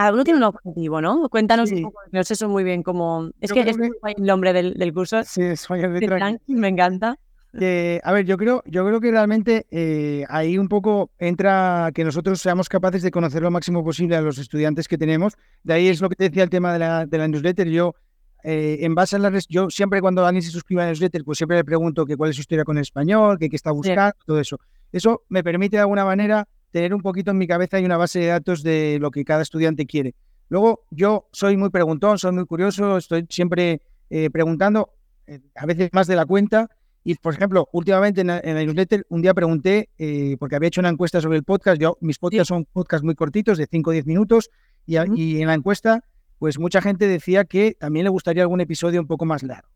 cada 0.00 0.14
uno 0.14 0.24
tiene 0.24 0.38
un 0.38 0.44
objetivo, 0.44 1.02
¿no? 1.02 1.28
Cuéntanos 1.28 1.70
un 1.72 1.82
poco, 1.82 2.00
no 2.10 2.24
sé 2.24 2.32
eso 2.32 2.48
muy 2.48 2.64
bien 2.64 2.82
cómo... 2.82 3.30
Es 3.38 3.52
que 3.52 3.60
es 3.60 3.76
el 3.76 4.24
nombre 4.24 4.54
del, 4.54 4.94
curso. 4.94 5.22
Sí, 5.24 5.42
es 5.42 5.68
de, 5.68 6.00
tranqui. 6.00 6.54
me 6.54 6.68
encanta. 6.68 7.18
a 7.52 8.12
ver, 8.12 8.24
yo 8.24 8.38
creo, 8.38 8.62
yo 8.64 8.86
creo 8.86 8.98
que 8.98 9.10
realmente 9.10 9.66
eh, 9.70 10.24
ahí 10.30 10.56
un 10.56 10.68
poco 10.68 11.10
entra 11.18 11.90
que 11.94 12.02
nosotros 12.02 12.40
seamos 12.40 12.70
capaces 12.70 13.02
de 13.02 13.10
conocer 13.10 13.42
lo 13.42 13.50
máximo 13.50 13.84
posible 13.84 14.16
a 14.16 14.22
los 14.22 14.38
estudiantes 14.38 14.88
que 14.88 14.96
tenemos. 14.96 15.34
De 15.64 15.74
ahí 15.74 15.88
es 15.88 16.00
lo 16.00 16.08
que 16.08 16.16
te 16.16 16.24
decía 16.24 16.44
el 16.44 16.50
tema 16.50 16.72
de 16.72 16.78
la, 16.78 17.04
de 17.04 17.18
la 17.18 17.28
newsletter. 17.28 17.68
Yo, 17.68 17.94
eh, 18.42 18.78
en 18.80 18.94
base 18.94 19.16
a 19.16 19.18
las 19.18 19.46
yo 19.48 19.68
siempre 19.68 20.00
cuando 20.00 20.24
alguien 20.24 20.42
se 20.42 20.50
suscribe 20.50 20.80
a 20.80 20.84
la 20.86 20.92
newsletter, 20.92 21.24
pues 21.24 21.36
siempre 21.36 21.58
le 21.58 21.64
pregunto 21.64 22.06
que 22.06 22.16
cuál 22.16 22.30
es 22.30 22.36
su 22.36 22.40
historia 22.40 22.64
con 22.64 22.78
el 22.78 22.82
español, 22.82 23.38
que 23.38 23.50
qué 23.50 23.56
está 23.56 23.70
buscando, 23.70 24.14
todo 24.24 24.40
eso. 24.40 24.58
Eso 24.92 25.24
me 25.28 25.44
permite 25.44 25.76
de 25.76 25.82
alguna 25.82 26.06
manera 26.06 26.48
tener 26.70 26.94
un 26.94 27.02
poquito 27.02 27.30
en 27.30 27.38
mi 27.38 27.46
cabeza 27.46 27.80
y 27.80 27.84
una 27.84 27.96
base 27.96 28.20
de 28.20 28.26
datos 28.26 28.62
de 28.62 28.98
lo 29.00 29.10
que 29.10 29.24
cada 29.24 29.42
estudiante 29.42 29.86
quiere. 29.86 30.14
Luego, 30.48 30.84
yo 30.90 31.28
soy 31.32 31.56
muy 31.56 31.70
preguntón, 31.70 32.18
soy 32.18 32.32
muy 32.32 32.44
curioso, 32.44 32.96
estoy 32.96 33.24
siempre 33.28 33.82
eh, 34.10 34.30
preguntando, 34.30 34.90
eh, 35.26 35.38
a 35.54 35.64
veces 35.64 35.90
más 35.92 36.08
de 36.08 36.16
la 36.16 36.26
cuenta. 36.26 36.68
Y, 37.02 37.14
por 37.14 37.32
ejemplo, 37.32 37.68
últimamente 37.72 38.20
en 38.20 38.26
la, 38.26 38.40
newsletter, 38.42 39.06
un 39.08 39.22
día 39.22 39.32
pregunté, 39.32 39.88
eh, 39.96 40.36
porque 40.38 40.56
había 40.56 40.68
hecho 40.68 40.80
una 40.80 40.90
encuesta 40.90 41.20
sobre 41.20 41.38
el 41.38 41.44
podcast, 41.44 41.80
yo, 41.80 41.96
mis 42.00 42.18
podcasts 42.18 42.48
son 42.48 42.66
podcasts 42.66 43.04
muy 43.04 43.14
cortitos, 43.14 43.56
de 43.56 43.66
5 43.66 43.88
o 43.88 43.92
10 43.92 44.06
minutos, 44.06 44.50
y, 44.86 44.96
y, 45.14 45.40
en 45.40 45.46
la 45.46 45.54
encuesta, 45.54 46.04
pues 46.38 46.58
mucha 46.58 46.82
gente 46.82 47.06
decía 47.06 47.44
que 47.44 47.74
también 47.78 48.04
le 48.04 48.10
gustaría 48.10 48.42
algún 48.42 48.60
episodio 48.60 49.00
un 49.00 49.06
poco 49.06 49.24
más 49.24 49.42
largo. 49.42 49.68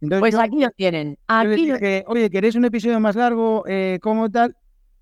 Entonces, 0.00 0.20
pues 0.20 0.34
aquí 0.36 0.60
lo 0.60 0.70
tienen. 0.70 1.18
Aquí 1.26 1.72
Oye, 2.06 2.30
¿queréis 2.30 2.54
un 2.54 2.66
episodio 2.66 3.00
más 3.00 3.16
largo? 3.16 3.64
¿Cómo 4.00 4.30
tal? 4.30 4.54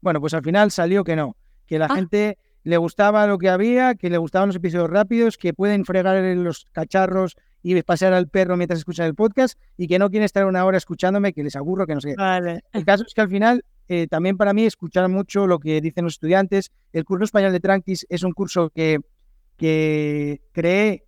Bueno, 0.06 0.20
pues 0.20 0.34
al 0.34 0.44
final 0.44 0.70
salió 0.70 1.02
que 1.02 1.16
no, 1.16 1.36
que 1.66 1.80
la 1.80 1.86
ah. 1.86 1.96
gente 1.96 2.38
le 2.62 2.76
gustaba 2.76 3.26
lo 3.26 3.38
que 3.38 3.48
había, 3.48 3.96
que 3.96 4.08
le 4.08 4.18
gustaban 4.18 4.50
los 4.50 4.54
episodios 4.54 4.88
rápidos, 4.88 5.36
que 5.36 5.52
pueden 5.52 5.84
fregar 5.84 6.22
los 6.36 6.64
cacharros 6.70 7.34
y 7.60 7.82
pasear 7.82 8.12
al 8.12 8.28
perro 8.28 8.56
mientras 8.56 8.78
escuchan 8.78 9.06
el 9.06 9.16
podcast 9.16 9.58
y 9.76 9.88
que 9.88 9.98
no 9.98 10.08
quieren 10.08 10.24
estar 10.24 10.44
una 10.44 10.64
hora 10.64 10.78
escuchándome, 10.78 11.32
que 11.32 11.42
les 11.42 11.56
aburro, 11.56 11.88
que 11.88 11.96
no 11.96 12.00
sé. 12.00 12.14
Vale. 12.16 12.62
El 12.72 12.84
caso 12.84 13.02
es 13.04 13.14
que 13.14 13.20
al 13.20 13.28
final, 13.28 13.64
eh, 13.88 14.06
también 14.06 14.36
para 14.36 14.52
mí, 14.52 14.64
escuchar 14.64 15.08
mucho 15.08 15.48
lo 15.48 15.58
que 15.58 15.80
dicen 15.80 16.04
los 16.04 16.12
estudiantes. 16.12 16.70
El 16.92 17.04
curso 17.04 17.24
español 17.24 17.50
de 17.50 17.58
Tranquis 17.58 18.06
es 18.08 18.22
un 18.22 18.30
curso 18.30 18.70
que, 18.70 19.00
que 19.56 20.40
creé 20.52 21.04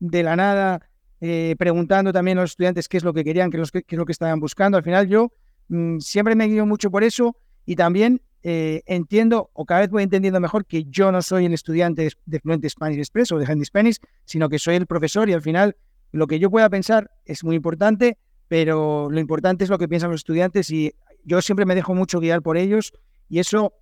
de 0.00 0.22
la 0.22 0.36
nada, 0.36 0.88
eh, 1.20 1.54
preguntando 1.58 2.14
también 2.14 2.38
a 2.38 2.40
los 2.40 2.52
estudiantes 2.52 2.88
qué 2.88 2.96
es 2.96 3.04
lo 3.04 3.12
que 3.12 3.24
querían, 3.24 3.50
qué 3.50 3.60
es 3.60 3.72
lo 3.90 4.06
que, 4.06 4.12
estaban 4.12 4.40
buscando. 4.40 4.78
Al 4.78 4.84
final 4.84 5.06
yo 5.06 5.32
mm, 5.68 5.98
siempre 5.98 6.34
me 6.34 6.46
guío 6.46 6.64
mucho 6.64 6.90
por 6.90 7.04
eso 7.04 7.36
y 7.66 7.76
también 7.76 8.22
eh, 8.42 8.82
entiendo 8.86 9.50
o 9.52 9.64
cada 9.64 9.80
vez 9.80 9.90
voy 9.90 10.02
entendiendo 10.04 10.40
mejor 10.40 10.64
que 10.64 10.84
yo 10.84 11.10
no 11.10 11.22
soy 11.22 11.46
el 11.46 11.52
estudiante 11.52 12.08
de 12.24 12.40
Fluent 12.40 12.64
Spanish 12.68 12.98
Express 12.98 13.32
o 13.32 13.38
de 13.38 13.46
Handy 13.46 13.64
Spanish, 13.64 13.98
sino 14.24 14.48
que 14.48 14.58
soy 14.58 14.76
el 14.76 14.86
profesor 14.86 15.28
y 15.28 15.32
al 15.32 15.42
final 15.42 15.76
lo 16.12 16.26
que 16.26 16.38
yo 16.38 16.50
pueda 16.50 16.70
pensar 16.70 17.10
es 17.24 17.42
muy 17.44 17.56
importante, 17.56 18.16
pero 18.46 19.08
lo 19.10 19.20
importante 19.20 19.64
es 19.64 19.70
lo 19.70 19.78
que 19.78 19.88
piensan 19.88 20.10
los 20.10 20.20
estudiantes 20.20 20.70
y 20.70 20.94
yo 21.24 21.42
siempre 21.42 21.66
me 21.66 21.74
dejo 21.74 21.94
mucho 21.94 22.20
guiar 22.20 22.42
por 22.42 22.56
ellos 22.56 22.92
y 23.28 23.40
eso 23.40 23.74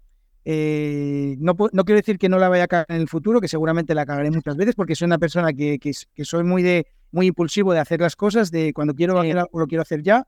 eh, 0.45 1.37
no, 1.39 1.57
no, 1.73 1.85
quiero 1.85 1.99
decir 1.99 2.19
que 2.19 2.29
no 2.29 2.39
la 2.39 2.49
vaya 2.49 2.65
a 2.65 2.69
cagar 2.69 2.87
en 2.89 3.01
el 3.01 3.09
futuro, 3.09 3.41
que 3.41 3.49
seguramente 3.49 3.95
la 3.95 4.07
cagaré 4.07 4.31
muchas 4.31 4.57
veces 4.57 4.75
porque 4.75 4.95
soy 4.95 5.07
una 5.07 5.19
persona 5.19 5.53
que, 5.53 5.79
que, 5.79 6.25
soy 6.25 6.45
muy, 6.45 6.63
de, 6.63 6.87
muy 7.11 7.27
impulsivo 7.27 7.73
de 7.73 7.81
hacer 7.81 8.01
las 8.01 8.17
cosas, 8.17 8.51
de 8.51 8.73
cuando 8.73 8.95
quiero 8.95 9.19
hacer 9.19 9.39
algo 9.39 9.59
lo 9.59 9.67
quiero 9.67 9.83
hacer 9.83 10.03
ya, 10.03 10.27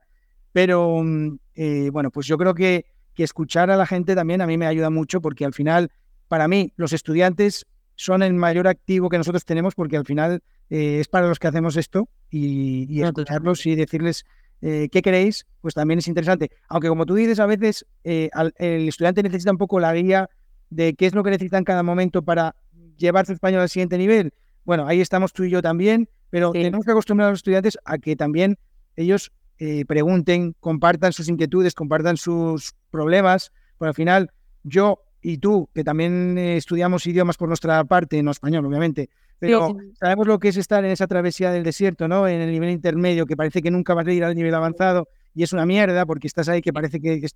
pero 0.52 1.02
mm, 1.02 1.38
eh, 1.54 1.90
bueno, 1.92 2.10
pues 2.10 2.26
yo 2.26 2.36
creo 2.36 2.52
que 2.52 2.86
que 3.18 3.24
escuchar 3.24 3.68
a 3.68 3.76
la 3.76 3.84
gente 3.84 4.14
también 4.14 4.40
a 4.42 4.46
mí 4.46 4.56
me 4.56 4.68
ayuda 4.68 4.90
mucho 4.90 5.20
porque 5.20 5.44
al 5.44 5.52
final, 5.52 5.90
para 6.28 6.46
mí, 6.46 6.72
los 6.76 6.92
estudiantes 6.92 7.66
son 7.96 8.22
el 8.22 8.32
mayor 8.32 8.68
activo 8.68 9.08
que 9.08 9.18
nosotros 9.18 9.44
tenemos 9.44 9.74
porque 9.74 9.96
al 9.96 10.04
final 10.04 10.40
eh, 10.70 11.00
es 11.00 11.08
para 11.08 11.26
los 11.26 11.40
que 11.40 11.48
hacemos 11.48 11.76
esto 11.76 12.08
y, 12.30 13.02
escucharlos 13.02 13.66
y 13.66 13.74
decirles 13.74 14.24
eh, 14.62 14.88
qué 14.92 15.02
queréis, 15.02 15.46
pues 15.60 15.74
también 15.74 15.98
es 15.98 16.06
interesante. 16.06 16.52
Aunque 16.68 16.86
como 16.86 17.06
tú 17.06 17.16
dices, 17.16 17.40
a 17.40 17.46
veces 17.46 17.84
eh, 18.04 18.30
el 18.56 18.86
estudiante 18.86 19.20
necesita 19.24 19.50
un 19.50 19.58
poco 19.58 19.80
la 19.80 19.92
guía 19.92 20.30
de 20.70 20.94
qué 20.94 21.06
es 21.06 21.12
lo 21.12 21.24
que 21.24 21.30
necesita 21.30 21.58
en 21.58 21.64
cada 21.64 21.82
momento 21.82 22.22
para 22.22 22.54
llevar 22.98 23.26
su 23.26 23.32
español 23.32 23.62
al 23.62 23.68
siguiente 23.68 23.98
nivel. 23.98 24.32
Bueno, 24.64 24.86
ahí 24.86 25.00
estamos 25.00 25.32
tú 25.32 25.42
y 25.42 25.50
yo 25.50 25.60
también, 25.60 26.08
pero 26.30 26.52
tenemos 26.52 26.84
que 26.84 26.92
acostumbrar 26.92 27.26
a 27.26 27.30
los 27.32 27.40
estudiantes 27.40 27.78
a 27.84 27.98
que 27.98 28.14
también 28.14 28.60
ellos 28.94 29.32
eh, 29.58 29.84
pregunten, 29.86 30.54
compartan 30.60 31.12
sus 31.12 31.28
inquietudes, 31.28 31.74
compartan 31.74 32.16
sus 32.16 32.74
problemas. 32.90 33.52
Pero 33.78 33.88
al 33.88 33.94
final, 33.94 34.30
yo 34.62 35.02
y 35.20 35.38
tú, 35.38 35.68
que 35.74 35.84
también 35.84 36.38
eh, 36.38 36.56
estudiamos 36.56 37.06
idiomas 37.06 37.36
por 37.36 37.48
nuestra 37.48 37.82
parte, 37.84 38.22
no 38.22 38.30
español, 38.30 38.66
obviamente, 38.66 39.10
pero 39.38 39.76
sabemos 39.98 40.26
lo 40.26 40.38
que 40.38 40.48
es 40.48 40.56
estar 40.56 40.84
en 40.84 40.90
esa 40.90 41.06
travesía 41.06 41.52
del 41.52 41.62
desierto, 41.62 42.08
¿no? 42.08 42.26
En 42.26 42.40
el 42.40 42.50
nivel 42.50 42.70
intermedio, 42.70 43.24
que 43.24 43.36
parece 43.36 43.62
que 43.62 43.70
nunca 43.70 43.94
vas 43.94 44.06
a 44.06 44.12
ir 44.12 44.24
al 44.24 44.34
nivel 44.34 44.54
avanzado 44.54 45.08
y 45.34 45.44
es 45.44 45.52
una 45.52 45.64
mierda 45.64 46.04
porque 46.06 46.26
estás 46.26 46.48
ahí 46.48 46.60
que 46.60 46.72
parece 46.72 47.00
que, 47.00 47.14
es 47.14 47.34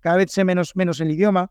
cada 0.00 0.16
vez 0.16 0.30
sé 0.30 0.44
menos, 0.44 0.76
menos 0.76 1.00
el 1.00 1.10
idioma. 1.10 1.50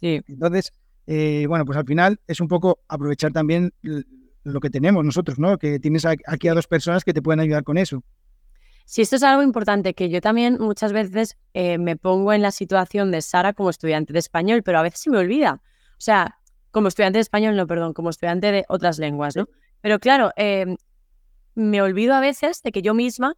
Sí. 0.00 0.20
Entonces, 0.26 0.72
eh, 1.06 1.46
bueno, 1.48 1.64
pues 1.64 1.78
al 1.78 1.86
final 1.86 2.18
es 2.26 2.40
un 2.40 2.48
poco 2.48 2.80
aprovechar 2.88 3.32
también 3.32 3.72
lo 4.42 4.60
que 4.60 4.70
tenemos 4.70 5.04
nosotros, 5.04 5.38
¿no? 5.38 5.56
Que 5.58 5.78
tienes 5.78 6.04
aquí 6.04 6.48
a 6.48 6.54
dos 6.54 6.66
personas 6.66 7.04
que 7.04 7.12
te 7.12 7.22
pueden 7.22 7.38
ayudar 7.38 7.62
con 7.62 7.78
eso. 7.78 8.02
Sí, 8.84 9.02
esto 9.02 9.16
es 9.16 9.22
algo 9.22 9.42
importante, 9.42 9.94
que 9.94 10.08
yo 10.08 10.20
también 10.20 10.58
muchas 10.60 10.92
veces 10.92 11.36
eh, 11.54 11.78
me 11.78 11.96
pongo 11.96 12.32
en 12.32 12.42
la 12.42 12.50
situación 12.50 13.10
de 13.10 13.22
Sara 13.22 13.52
como 13.52 13.70
estudiante 13.70 14.12
de 14.12 14.18
español, 14.18 14.62
pero 14.62 14.78
a 14.78 14.82
veces 14.82 15.00
se 15.00 15.10
me 15.10 15.18
olvida. 15.18 15.60
O 15.92 16.00
sea, 16.00 16.38
como 16.70 16.88
estudiante 16.88 17.18
de 17.18 17.22
español, 17.22 17.56
no, 17.56 17.66
perdón, 17.66 17.92
como 17.92 18.10
estudiante 18.10 18.50
de 18.50 18.64
otras 18.68 18.98
lenguas, 18.98 19.36
¿no? 19.36 19.48
Pero 19.80 19.98
claro, 19.98 20.30
em, 20.36 20.76
me 21.54 21.82
olvido 21.82 22.14
a 22.14 22.20
veces 22.20 22.62
de 22.62 22.72
que 22.72 22.82
yo 22.82 22.94
misma 22.94 23.36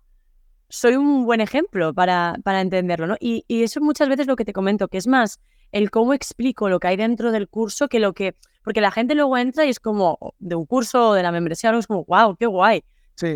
soy 0.69 0.97
un 0.97 1.25
buen 1.25 1.41
ejemplo 1.41 1.93
para, 1.95 2.37
para 2.43 2.61
entenderlo, 2.61 3.07
¿no? 3.07 3.17
Y, 3.21 3.45
y, 3.49 3.63
eso 3.63 3.81
muchas 3.81 4.09
veces 4.09 4.27
lo 4.27 4.37
que 4.37 4.45
te 4.45 4.53
comento, 4.53 4.89
que 4.89 4.99
es 4.99 5.07
más 5.07 5.41
el 5.73 5.91
cómo 5.91 6.15
explico 6.15 6.69
lo 6.69 6.81
que 6.81 6.89
hay 6.89 6.97
dentro 6.97 7.33
del 7.33 7.49
curso 7.49 7.89
que 7.89 7.99
lo 7.99 8.13
que... 8.13 8.35
Porque 8.63 8.81
la 8.81 8.91
gente 8.91 9.15
luego 9.15 9.37
entra 9.37 9.67
y 9.67 9.71
es 9.71 9.81
como 9.81 10.35
de 10.39 10.55
un 10.55 10.67
curso 10.67 11.11
o 11.11 11.15
de 11.15 11.23
la 11.23 11.33
membresía, 11.33 11.77
es 11.77 11.87
como, 11.87 12.05
wow, 12.05 12.37
qué 12.37 12.47
guay. 12.47 12.85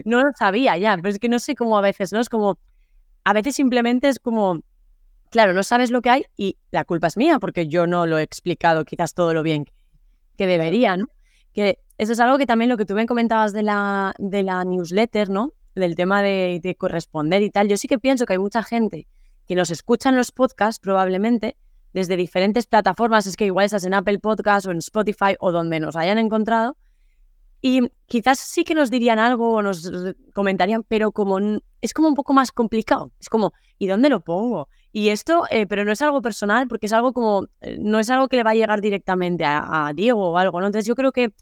No 0.05 0.23
lo 0.23 0.31
sabía 0.37 0.77
ya, 0.77 0.97
pero 0.97 1.09
es 1.09 1.19
que 1.19 1.29
no 1.29 1.38
sé 1.38 1.55
cómo 1.55 1.79
a 1.79 1.81
veces, 1.81 2.12
¿no? 2.12 2.21
Es 2.21 2.29
como, 2.29 2.59
a 3.25 3.33
veces 3.33 3.55
simplemente 3.55 4.09
es 4.09 4.19
como, 4.19 4.61
claro, 5.31 5.53
no 5.53 5.62
sabes 5.62 5.91
lo 5.91 6.03
que 6.03 6.11
hay 6.11 6.25
y 6.37 6.57
la 6.71 6.85
culpa 6.85 7.07
es 7.07 7.17
mía 7.17 7.38
porque 7.38 7.69
yo 7.69 7.87
no 7.87 8.07
lo 8.07 8.19
he 8.19 8.23
explicado 8.23 8.85
quizás 8.85 9.14
todo 9.14 9.35
lo 9.35 9.43
bien 9.43 9.67
que 10.37 10.47
debería, 10.47 10.97
¿no? 10.97 11.07
Que 11.53 11.79
eso 11.97 12.12
es 12.12 12.21
algo 12.21 12.38
que 12.38 12.47
también 12.47 12.69
lo 12.69 12.77
que 12.77 12.85
tú 12.85 12.95
me 12.95 13.07
comentabas 13.07 13.53
de 13.53 13.62
la, 13.62 14.14
de 14.19 14.43
la 14.43 14.64
newsletter, 14.64 15.31
¿no? 15.31 15.53
Del 15.75 15.95
tema 15.95 16.23
de, 16.23 16.61
de 16.62 16.75
corresponder 16.75 17.43
y 17.43 17.51
tal. 17.51 17.69
Yo 17.69 17.77
sí 17.77 17.88
que 17.88 17.99
pienso 17.99 18.27
que 18.27 18.35
hay 18.35 18.38
mucha 18.38 18.62
gente 18.62 19.07
que 19.47 19.55
nos 19.55 19.71
escucha 19.71 20.11
en 20.11 20.17
los 20.17 20.31
podcasts 20.31 20.79
probablemente 20.79 21.57
desde 21.93 22.17
diferentes 22.17 22.67
plataformas, 22.67 23.27
es 23.27 23.37
que 23.37 23.47
igual 23.47 23.64
estás 23.64 23.85
en 23.85 23.95
Apple 23.95 24.19
Podcast 24.19 24.67
o 24.67 24.71
en 24.71 24.79
Spotify 24.79 25.37
o 25.41 25.53
donde 25.53 25.81
nos 25.81 25.97
hayan 25.97 26.19
encontrado, 26.19 26.77
y 27.61 27.90
quizás 28.07 28.38
sí 28.38 28.64
que 28.64 28.75
nos 28.75 28.90
dirían 28.90 29.18
algo 29.18 29.55
o 29.55 29.62
nos 29.62 29.90
comentarían, 30.33 30.85
pero 30.85 31.12
como 31.12 31.38
es 31.81 31.92
como 31.92 32.09
un 32.09 32.14
poco 32.14 32.33
más 32.33 32.53
complicado. 32.53 33.12
Es 33.21 33.29
como, 33.29 33.53
¿y 33.79 33.87
dónde 33.87 34.09
lo 34.09 34.21
pongo? 34.21 34.68
Y 34.92 35.11
esto, 35.11 35.44
eh, 35.51 35.66
pero 35.66 35.85
no 35.85 35.92
es 35.92 36.03
algo 36.03 36.23
personal, 36.23 36.66
porque 36.68 36.87
es 36.87 36.92
algo 36.92 37.12
como, 37.12 37.47
eh, 37.61 37.77
no 37.81 37.99
es 37.99 38.11
algo 38.11 38.29
que 38.29 38.37
le 38.37 38.42
va 38.42 38.51
a 38.51 38.55
llegar 38.55 38.81
directamente 38.81 39.44
a, 39.47 39.92
Diego 39.94 40.31
o 40.31 40.38
algo, 40.38 40.61
¿no? 40.61 40.66
Entonces 40.66 40.87
yo 40.87 40.94
creo 40.94 41.12
que 41.12 41.33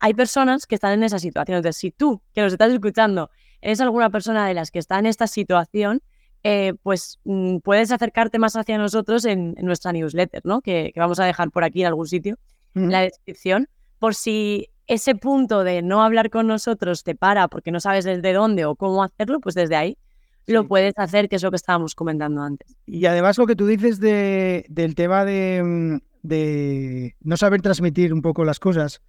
hay 0.00 0.14
personas 0.14 0.66
que 0.66 0.76
están 0.76 0.92
en 0.92 1.02
esa 1.02 1.18
situación. 1.18 1.56
Entonces, 1.58 1.80
si 1.80 1.90
tú, 1.90 2.22
que 2.32 2.42
nos 2.42 2.52
estás 2.52 2.72
escuchando, 2.72 3.30
eres 3.60 3.80
alguna 3.80 4.10
persona 4.10 4.46
de 4.46 4.54
las 4.54 4.70
que 4.70 4.78
está 4.78 4.98
en 4.98 5.06
esta 5.06 5.26
situación, 5.26 6.02
eh, 6.44 6.74
pues 6.82 7.18
mm, 7.24 7.58
puedes 7.58 7.90
acercarte 7.90 8.38
más 8.38 8.54
hacia 8.54 8.78
nosotros 8.78 9.24
en, 9.24 9.54
nuestra 9.60 9.92
newsletter, 9.92 10.42
¿no? 10.44 10.60
Que, 10.60 10.92
vamos 10.96 11.18
a 11.18 11.24
dejar 11.24 11.50
por 11.50 11.64
aquí 11.64 11.80
en 11.80 11.88
algún 11.88 12.06
sitio, 12.06 12.38
en 12.74 12.92
la 12.92 13.00
descripción, 13.00 13.68
por 13.98 14.14
si 14.14 14.70
ese 14.88 15.14
punto 15.14 15.62
de 15.64 15.82
no 15.82 16.02
hablar 16.02 16.30
con 16.30 16.46
nosotros 16.46 17.04
te 17.04 17.14
para 17.14 17.48
porque 17.48 17.70
no 17.70 17.78
sabes 17.78 18.04
desde 18.04 18.32
dónde 18.32 18.64
o 18.64 18.74
cómo 18.74 19.04
hacerlo, 19.04 19.38
pues 19.40 19.54
desde 19.54 19.76
ahí 19.76 19.98
lo 20.46 20.66
puedes 20.66 20.94
hacer, 20.96 21.28
que 21.28 21.36
es 21.36 21.42
lo 21.42 21.50
que 21.50 21.56
estábamos 21.56 21.94
comentando 21.94 22.42
antes. 22.42 22.74
Y 22.86 23.04
además 23.04 23.36
lo 23.36 23.46
que 23.46 23.54
tú 23.54 23.66
dices 23.66 24.00
de, 24.00 24.64
del 24.70 24.94
tema 24.94 25.26
de, 25.26 25.62
mm, 25.62 25.96
de, 26.22 27.16
no 27.20 27.36
saber 27.36 27.60
transmitir 27.60 28.14
un 28.14 28.22
poco 28.22 28.44
las 28.44 28.58
cosas. 28.58 29.02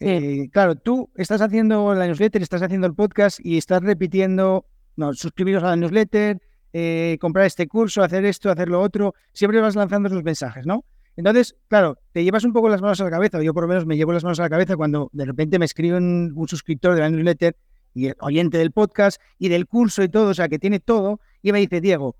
Eh, 0.00 0.48
claro, 0.50 0.74
tú 0.74 1.10
estás 1.14 1.40
haciendo 1.42 1.94
la 1.94 2.06
newsletter, 2.06 2.42
estás 2.42 2.62
haciendo 2.62 2.88
el 2.88 2.94
podcast 2.94 3.38
y 3.40 3.56
estás 3.56 3.82
repitiendo, 3.82 4.66
no, 4.96 5.12
suscribiros 5.12 5.62
a 5.62 5.68
la 5.68 5.76
newsletter, 5.76 6.40
eh, 6.72 7.18
comprar 7.20 7.46
este 7.46 7.68
curso, 7.68 8.02
hacer 8.02 8.24
esto, 8.24 8.50
hacer 8.50 8.68
lo 8.68 8.80
otro, 8.80 9.14
siempre 9.32 9.60
vas 9.60 9.76
lanzando 9.76 10.08
esos 10.08 10.24
mensajes, 10.24 10.66
¿no? 10.66 10.84
Entonces, 11.20 11.54
claro, 11.68 11.98
te 12.12 12.24
llevas 12.24 12.44
un 12.44 12.54
poco 12.54 12.70
las 12.70 12.80
manos 12.80 12.98
a 13.02 13.04
la 13.04 13.10
cabeza, 13.10 13.42
yo 13.42 13.52
por 13.52 13.64
lo 13.64 13.68
menos 13.68 13.84
me 13.84 13.98
llevo 13.98 14.10
las 14.10 14.24
manos 14.24 14.40
a 14.40 14.44
la 14.44 14.48
cabeza 14.48 14.74
cuando 14.74 15.10
de 15.12 15.26
repente 15.26 15.58
me 15.58 15.66
escribe 15.66 15.98
un, 15.98 16.34
suscriptor 16.48 16.94
de 16.94 17.00
la 17.02 17.10
newsletter 17.10 17.58
y 17.92 18.10
oyente 18.20 18.56
del 18.56 18.72
podcast 18.72 19.20
y 19.38 19.50
del 19.50 19.66
curso 19.66 20.02
y 20.02 20.08
todo, 20.08 20.30
o 20.30 20.34
sea, 20.34 20.48
que 20.48 20.58
tiene 20.58 20.80
todo, 20.80 21.20
y 21.42 21.52
me 21.52 21.58
dice, 21.58 21.82
Diego, 21.82 22.16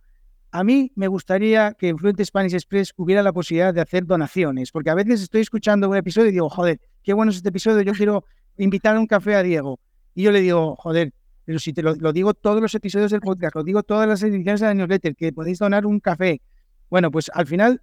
a 0.50 0.64
mí 0.64 0.92
me 0.96 1.08
gustaría 1.08 1.72
que 1.72 1.88
en 1.88 1.96
Fluent 1.96 2.22
Spanish 2.22 2.52
Express 2.52 2.92
hubiera 2.98 3.22
la 3.22 3.32
posibilidad 3.32 3.72
de 3.72 3.80
hacer 3.80 4.04
donaciones, 4.04 4.70
porque 4.70 4.90
a 4.90 4.94
veces 4.94 5.22
estoy 5.22 5.40
escuchando 5.40 5.88
un 5.88 5.96
episodio 5.96 6.28
y 6.28 6.32
digo, 6.32 6.50
joder, 6.50 6.78
qué 7.02 7.14
bueno 7.14 7.30
es 7.30 7.38
este 7.38 7.48
episodio, 7.48 7.80
yo 7.80 7.94
quiero 7.94 8.26
invitar 8.58 8.96
a 8.96 9.00
un 9.00 9.06
café 9.06 9.34
a 9.34 9.42
Diego. 9.42 9.80
Y 10.14 10.24
yo 10.24 10.30
le 10.30 10.42
digo, 10.42 10.76
joder, 10.76 11.14
pero 11.46 11.58
si 11.58 11.72
te 11.72 11.82
lo, 11.82 11.94
digo 12.12 12.34
todos 12.34 12.60
los 12.60 12.74
episodios 12.74 13.12
del 13.12 13.22
podcast, 13.22 13.54
lo 13.54 13.64
digo 13.64 13.82
todas 13.82 14.06
las 14.06 14.22
ediciones 14.22 14.60
de 14.60 14.66
la 14.66 14.74
newsletter, 14.74 15.16
que 15.16 15.32
podéis 15.32 15.58
donar 15.58 15.86
un 15.86 16.00
café. 16.00 16.42
Bueno, 16.90 17.10
pues 17.10 17.30
al 17.32 17.46
final 17.46 17.80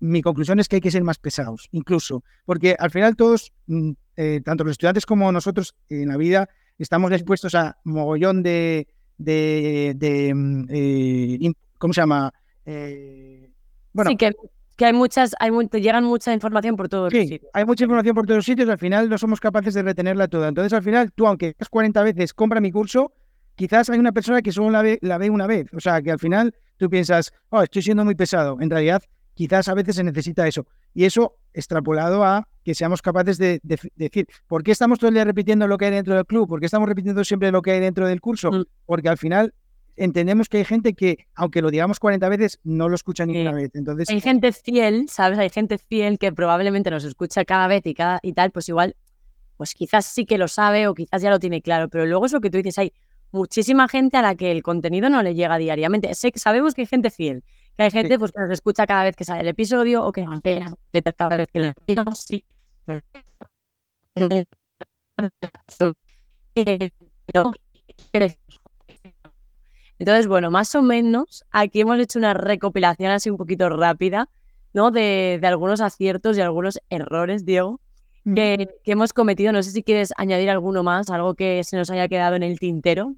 mi 0.00 0.22
conclusión 0.22 0.58
es 0.58 0.68
que 0.68 0.76
hay 0.76 0.80
que 0.80 0.90
ser 0.90 1.04
más 1.04 1.18
pesados, 1.18 1.68
incluso, 1.72 2.24
porque 2.44 2.74
al 2.78 2.90
final 2.90 3.16
todos, 3.16 3.52
mm, 3.66 3.90
eh, 4.16 4.40
tanto 4.44 4.64
los 4.64 4.72
estudiantes 4.72 5.06
como 5.06 5.30
nosotros 5.30 5.74
en 5.88 6.08
la 6.08 6.16
vida, 6.16 6.48
estamos 6.78 7.12
expuestos 7.12 7.54
a 7.54 7.76
mogollón 7.84 8.42
de, 8.42 8.88
de, 9.18 10.32
mm, 10.34 10.66
eh, 10.70 11.52
¿cómo 11.78 11.92
se 11.92 12.00
llama? 12.00 12.32
Eh, 12.64 13.50
bueno, 13.92 14.10
sí, 14.12 14.16
que, 14.16 14.32
que, 14.76 14.84
hay 14.86 14.92
muchas, 14.94 15.34
hay 15.38 15.50
llegan 15.72 16.04
mucha 16.04 16.32
información 16.32 16.76
por 16.76 16.88
todos 16.88 17.12
sí, 17.12 17.22
sitios. 17.22 17.50
Hay 17.52 17.66
mucha 17.66 17.84
información 17.84 18.14
por 18.14 18.26
todos 18.26 18.38
los 18.38 18.44
sitios, 18.46 18.68
al 18.68 18.78
final 18.78 19.08
no 19.08 19.18
somos 19.18 19.38
capaces 19.38 19.74
de 19.74 19.82
retenerla 19.82 20.28
toda. 20.28 20.48
Entonces, 20.48 20.72
al 20.72 20.82
final, 20.82 21.12
tú, 21.12 21.26
aunque 21.26 21.54
es 21.58 21.68
40 21.68 22.02
veces, 22.02 22.32
compra 22.32 22.60
mi 22.60 22.72
curso, 22.72 23.12
quizás 23.54 23.90
hay 23.90 23.98
una 23.98 24.12
persona 24.12 24.40
que 24.40 24.52
solo 24.52 24.70
la 24.70 24.80
ve, 24.80 24.98
la 25.02 25.18
ve 25.18 25.28
una 25.28 25.46
vez. 25.46 25.66
O 25.74 25.80
sea, 25.80 26.00
que 26.00 26.10
al 26.10 26.18
final 26.18 26.54
tú 26.78 26.88
piensas, 26.88 27.32
oh, 27.50 27.62
estoy 27.62 27.82
siendo 27.82 28.04
muy 28.06 28.14
pesado. 28.14 28.56
En 28.60 28.70
realidad, 28.70 29.02
quizás 29.40 29.68
a 29.68 29.74
veces 29.74 29.96
se 29.96 30.04
necesita 30.04 30.46
eso. 30.46 30.66
Y 30.92 31.06
eso 31.06 31.38
extrapolado 31.54 32.22
a 32.24 32.46
que 32.62 32.74
seamos 32.74 33.00
capaces 33.00 33.38
de, 33.38 33.58
decir, 33.62 34.26
¿por 34.46 34.62
qué 34.62 34.72
estamos 34.72 34.98
todo 34.98 35.08
el 35.08 35.14
día 35.14 35.24
repitiendo 35.24 35.66
lo 35.66 35.78
que 35.78 35.86
hay 35.86 35.92
dentro 35.92 36.14
del 36.14 36.26
club? 36.26 36.46
¿Por 36.46 36.60
qué 36.60 36.66
estamos 36.66 36.86
repitiendo 36.86 37.24
siempre 37.24 37.50
lo 37.50 37.62
que 37.62 37.70
hay 37.70 37.80
dentro 37.80 38.06
del 38.06 38.20
curso? 38.20 38.52
Mm. 38.52 38.64
Porque 38.84 39.08
al 39.08 39.16
final 39.16 39.54
entendemos 39.96 40.50
que 40.50 40.58
hay 40.58 40.66
gente 40.66 40.92
que, 40.92 41.26
aunque 41.34 41.62
lo 41.62 41.70
digamos 41.70 41.98
40 41.98 42.28
veces, 42.28 42.60
no 42.64 42.90
lo 42.90 42.94
escucha 42.94 43.24
ni 43.24 43.40
una 43.40 43.52
vez. 43.52 43.70
Entonces, 43.72 44.10
hay 44.10 44.20
gente 44.20 44.52
fiel, 44.52 45.08
¿sabes? 45.08 45.38
Hay 45.38 45.48
gente 45.48 45.78
fiel 45.78 46.18
que 46.18 46.32
probablemente 46.32 46.90
nos 46.90 47.04
escucha 47.04 47.46
cada 47.46 47.66
vez 47.66 47.86
y, 47.86 47.94
cada, 47.94 48.20
y 48.22 48.34
tal, 48.34 48.50
pues 48.50 48.68
igual, 48.68 48.94
pues 49.56 49.72
quizás 49.72 50.04
sí 50.04 50.26
que 50.26 50.36
lo 50.36 50.48
sabe 50.48 50.86
o 50.86 50.92
quizás 50.92 51.22
ya 51.22 51.30
lo 51.30 51.38
tiene 51.38 51.62
claro, 51.62 51.88
pero 51.88 52.04
luego 52.04 52.26
es 52.26 52.32
lo 52.32 52.42
que 52.42 52.50
tú 52.50 52.58
dices, 52.58 52.76
hay 52.76 52.92
muchísima 53.32 53.88
gente 53.88 54.18
a 54.18 54.22
la 54.22 54.34
que 54.34 54.50
el 54.50 54.62
contenido 54.62 55.08
no 55.08 55.22
le 55.22 55.34
llega 55.34 55.56
diariamente. 55.56 56.12
sabemos 56.14 56.74
que 56.74 56.82
hay 56.82 56.86
gente 56.86 57.10
fiel, 57.10 57.42
que 57.80 57.84
hay 57.84 57.90
gente 57.90 58.18
pues, 58.18 58.30
que 58.30 58.40
nos 58.42 58.50
escucha 58.50 58.86
cada 58.86 59.04
vez 59.04 59.16
que 59.16 59.24
sale 59.24 59.40
el 59.40 59.48
episodio 59.48 60.04
o 60.04 60.12
que 60.12 60.22
cada 61.16 61.36
vez 61.38 61.48
que 61.50 61.60
lo 61.60 61.72
sí. 62.14 62.44
Entonces, 69.98 70.26
bueno, 70.26 70.50
más 70.50 70.74
o 70.74 70.82
menos 70.82 71.44
aquí 71.50 71.80
hemos 71.80 71.98
hecho 71.98 72.18
una 72.18 72.34
recopilación 72.34 73.12
así 73.12 73.30
un 73.30 73.38
poquito 73.38 73.70
rápida, 73.70 74.28
¿no? 74.74 74.90
De, 74.90 75.38
de 75.40 75.46
algunos 75.46 75.80
aciertos 75.80 76.36
y 76.36 76.42
algunos 76.42 76.80
errores, 76.90 77.46
Diego, 77.46 77.80
que, 78.24 78.68
que, 78.84 78.92
hemos 78.92 79.14
cometido. 79.14 79.52
No 79.52 79.62
sé 79.62 79.70
si 79.70 79.82
quieres 79.82 80.12
añadir 80.18 80.50
alguno 80.50 80.82
más, 80.82 81.08
algo 81.08 81.34
que 81.34 81.64
se 81.64 81.78
nos 81.78 81.88
haya 81.88 82.08
quedado 82.08 82.36
en 82.36 82.42
el 82.42 82.58
tintero. 82.58 83.14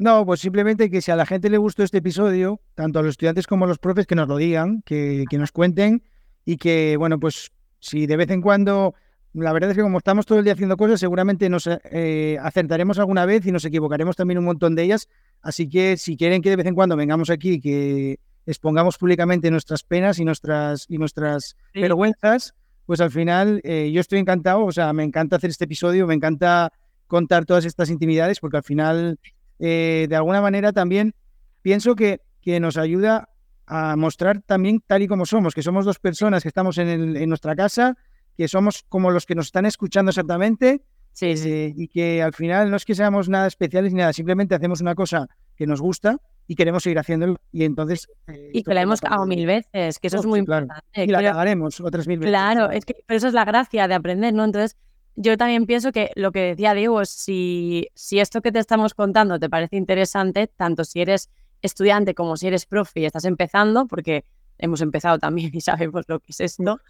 No, 0.00 0.24
pues 0.24 0.40
simplemente 0.40 0.88
que 0.88 1.02
si 1.02 1.10
a 1.10 1.16
la 1.16 1.26
gente 1.26 1.50
le 1.50 1.58
gustó 1.58 1.82
este 1.82 1.98
episodio, 1.98 2.58
tanto 2.74 2.98
a 2.98 3.02
los 3.02 3.10
estudiantes 3.10 3.46
como 3.46 3.66
a 3.66 3.68
los 3.68 3.78
profes, 3.78 4.06
que 4.06 4.14
nos 4.14 4.28
lo 4.28 4.38
digan, 4.38 4.80
que, 4.86 5.26
que 5.28 5.36
nos 5.36 5.52
cuenten 5.52 6.02
y 6.46 6.56
que, 6.56 6.96
bueno, 6.96 7.20
pues 7.20 7.52
si 7.80 8.06
de 8.06 8.16
vez 8.16 8.30
en 8.30 8.40
cuando, 8.40 8.94
la 9.34 9.52
verdad 9.52 9.72
es 9.72 9.76
que 9.76 9.82
como 9.82 9.98
estamos 9.98 10.24
todo 10.24 10.38
el 10.38 10.44
día 10.44 10.54
haciendo 10.54 10.78
cosas, 10.78 11.00
seguramente 11.00 11.50
nos 11.50 11.68
eh, 11.68 12.38
acertaremos 12.40 12.98
alguna 12.98 13.26
vez 13.26 13.44
y 13.44 13.52
nos 13.52 13.62
equivocaremos 13.66 14.16
también 14.16 14.38
un 14.38 14.46
montón 14.46 14.74
de 14.74 14.84
ellas. 14.84 15.06
Así 15.42 15.68
que 15.68 15.98
si 15.98 16.16
quieren 16.16 16.40
que 16.40 16.48
de 16.48 16.56
vez 16.56 16.66
en 16.66 16.74
cuando 16.74 16.96
vengamos 16.96 17.28
aquí 17.28 17.50
y 17.50 17.60
que 17.60 18.20
expongamos 18.46 18.96
públicamente 18.96 19.50
nuestras 19.50 19.82
penas 19.82 20.18
y 20.18 20.24
nuestras, 20.24 20.86
y 20.88 20.96
nuestras 20.96 21.58
vergüenzas, 21.74 22.54
pues 22.86 23.02
al 23.02 23.10
final 23.10 23.60
eh, 23.64 23.90
yo 23.92 24.00
estoy 24.00 24.18
encantado, 24.18 24.64
o 24.64 24.72
sea, 24.72 24.94
me 24.94 25.04
encanta 25.04 25.36
hacer 25.36 25.50
este 25.50 25.64
episodio, 25.64 26.06
me 26.06 26.14
encanta 26.14 26.72
contar 27.06 27.44
todas 27.44 27.66
estas 27.66 27.90
intimidades, 27.90 28.40
porque 28.40 28.56
al 28.56 28.62
final 28.62 29.18
eh, 29.60 30.06
de 30.08 30.16
alguna 30.16 30.40
manera 30.40 30.72
también 30.72 31.14
pienso 31.62 31.94
que, 31.94 32.22
que 32.40 32.58
nos 32.58 32.76
ayuda 32.76 33.28
a 33.66 33.94
mostrar 33.94 34.42
también 34.42 34.82
tal 34.84 35.02
y 35.02 35.08
como 35.08 35.26
somos, 35.26 35.54
que 35.54 35.62
somos 35.62 35.84
dos 35.84 35.98
personas 35.98 36.42
que 36.42 36.48
estamos 36.48 36.78
en, 36.78 37.16
en 37.16 37.28
nuestra 37.28 37.54
casa, 37.54 37.96
que 38.36 38.48
somos 38.48 38.84
como 38.88 39.10
los 39.10 39.26
que 39.26 39.34
nos 39.34 39.46
están 39.46 39.66
escuchando 39.66 40.10
exactamente 40.10 40.82
eh, 41.20 41.74
y 41.76 41.88
que 41.88 42.22
al 42.22 42.32
final 42.32 42.70
no 42.70 42.76
es 42.76 42.84
que 42.84 42.94
seamos 42.94 43.28
nada 43.28 43.46
especiales 43.46 43.92
ni 43.92 43.98
nada, 43.98 44.12
simplemente 44.12 44.54
hacemos 44.54 44.80
una 44.80 44.94
cosa 44.94 45.28
que 45.54 45.66
nos 45.66 45.80
gusta 45.80 46.16
y 46.46 46.54
queremos 46.56 46.82
seguir 46.82 46.98
haciéndolo 46.98 47.36
y 47.52 47.64
entonces... 47.64 48.08
Eh, 48.26 48.50
y 48.54 48.62
que 48.62 48.74
la 48.74 48.82
hemos 48.82 49.00
cagado 49.00 49.26
mil 49.26 49.46
veces, 49.46 49.98
que 49.98 50.06
eso 50.06 50.18
es 50.18 50.26
muy 50.26 50.38
importante. 50.38 50.82
Y 50.94 51.06
la 51.08 51.22
cagaremos 51.22 51.80
otras 51.80 52.08
mil 52.08 52.18
veces. 52.18 52.30
Claro, 52.30 52.70
es 52.70 52.84
que, 52.84 52.96
pero 53.06 53.18
eso 53.18 53.28
es 53.28 53.34
la 53.34 53.44
gracia 53.44 53.86
de 53.86 53.94
aprender, 53.94 54.32
¿no? 54.32 54.44
Entonces 54.44 54.76
yo 55.16 55.36
también 55.36 55.66
pienso 55.66 55.92
que 55.92 56.10
lo 56.14 56.32
que 56.32 56.40
decía 56.40 56.74
Diego, 56.74 57.04
si, 57.04 57.88
si 57.94 58.20
esto 58.20 58.40
que 58.40 58.52
te 58.52 58.58
estamos 58.58 58.94
contando 58.94 59.38
te 59.38 59.50
parece 59.50 59.76
interesante, 59.76 60.46
tanto 60.46 60.84
si 60.84 61.00
eres 61.00 61.30
estudiante 61.62 62.14
como 62.14 62.36
si 62.36 62.46
eres 62.46 62.66
profe 62.66 63.00
y 63.00 63.04
estás 63.04 63.24
empezando, 63.24 63.86
porque 63.86 64.24
hemos 64.58 64.80
empezado 64.80 65.18
también 65.18 65.50
y 65.54 65.60
sabemos 65.60 66.04
lo 66.08 66.20
que 66.20 66.32
es 66.32 66.40
esto, 66.40 66.80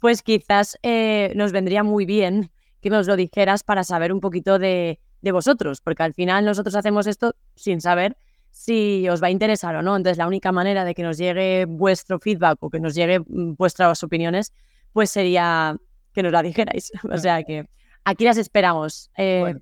pues 0.00 0.22
quizás 0.22 0.78
eh, 0.82 1.32
nos 1.34 1.52
vendría 1.52 1.82
muy 1.82 2.04
bien 2.04 2.50
que 2.80 2.90
nos 2.90 3.06
lo 3.06 3.16
dijeras 3.16 3.64
para 3.64 3.82
saber 3.84 4.12
un 4.12 4.20
poquito 4.20 4.58
de, 4.58 5.00
de, 5.20 5.32
vosotros, 5.32 5.80
porque 5.80 6.04
al 6.04 6.14
final 6.14 6.44
nosotros 6.44 6.76
hacemos 6.76 7.06
esto 7.06 7.34
sin 7.56 7.80
saber 7.80 8.16
si 8.50 9.08
os 9.08 9.22
va 9.22 9.28
a 9.28 9.30
interesar 9.30 9.74
o 9.76 9.82
no. 9.82 9.96
Entonces, 9.96 10.18
la 10.18 10.26
única 10.26 10.52
manera 10.52 10.84
de 10.84 10.94
que 10.94 11.02
nos 11.02 11.18
llegue 11.18 11.64
vuestro 11.64 12.18
feedback 12.18 12.58
o 12.60 12.70
que 12.70 12.80
nos 12.80 12.94
llegue 12.94 13.20
mm, 13.20 13.54
vuestras 13.56 14.02
opiniones, 14.04 14.52
pues 14.92 15.10
sería 15.10 15.76
que 16.18 16.22
nos 16.24 16.32
la 16.32 16.42
dijerais. 16.42 16.90
O 17.12 17.16
sea 17.16 17.44
que 17.44 17.64
aquí 18.04 18.24
las 18.24 18.38
esperamos. 18.38 19.10
Eh, 19.16 19.54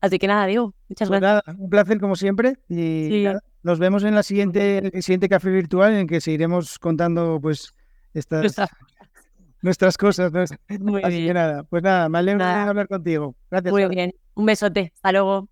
así 0.00 0.18
que 0.18 0.28
nada, 0.28 0.46
digo, 0.46 0.72
muchas 0.88 1.08
pues 1.08 1.20
gracias. 1.20 1.56
un 1.58 1.68
placer 1.68 1.98
como 1.98 2.14
siempre 2.14 2.58
y 2.68 3.26
nos 3.64 3.80
vemos 3.80 4.04
en 4.04 4.14
la 4.14 4.22
siguiente, 4.22 4.78
el 4.78 5.02
siguiente 5.02 5.28
café 5.28 5.50
virtual 5.50 5.92
en 5.94 5.98
el 6.00 6.06
que 6.06 6.20
seguiremos 6.20 6.78
contando 6.78 7.40
pues 7.42 7.74
estas 8.14 8.54
nuestras 9.62 9.98
cosas. 9.98 10.30
Muy 10.78 11.02
así 11.02 11.16
bien. 11.16 11.26
que 11.26 11.34
nada, 11.34 11.64
pues 11.64 11.82
nada, 11.82 12.08
me 12.08 12.18
alegro 12.18 12.44
de 12.44 12.52
hablar 12.52 12.86
contigo. 12.86 13.34
Gracias. 13.50 13.72
Muy 13.72 13.88
bien, 13.88 14.12
un 14.34 14.46
besote, 14.46 14.92
hasta 14.94 15.10
luego. 15.10 15.48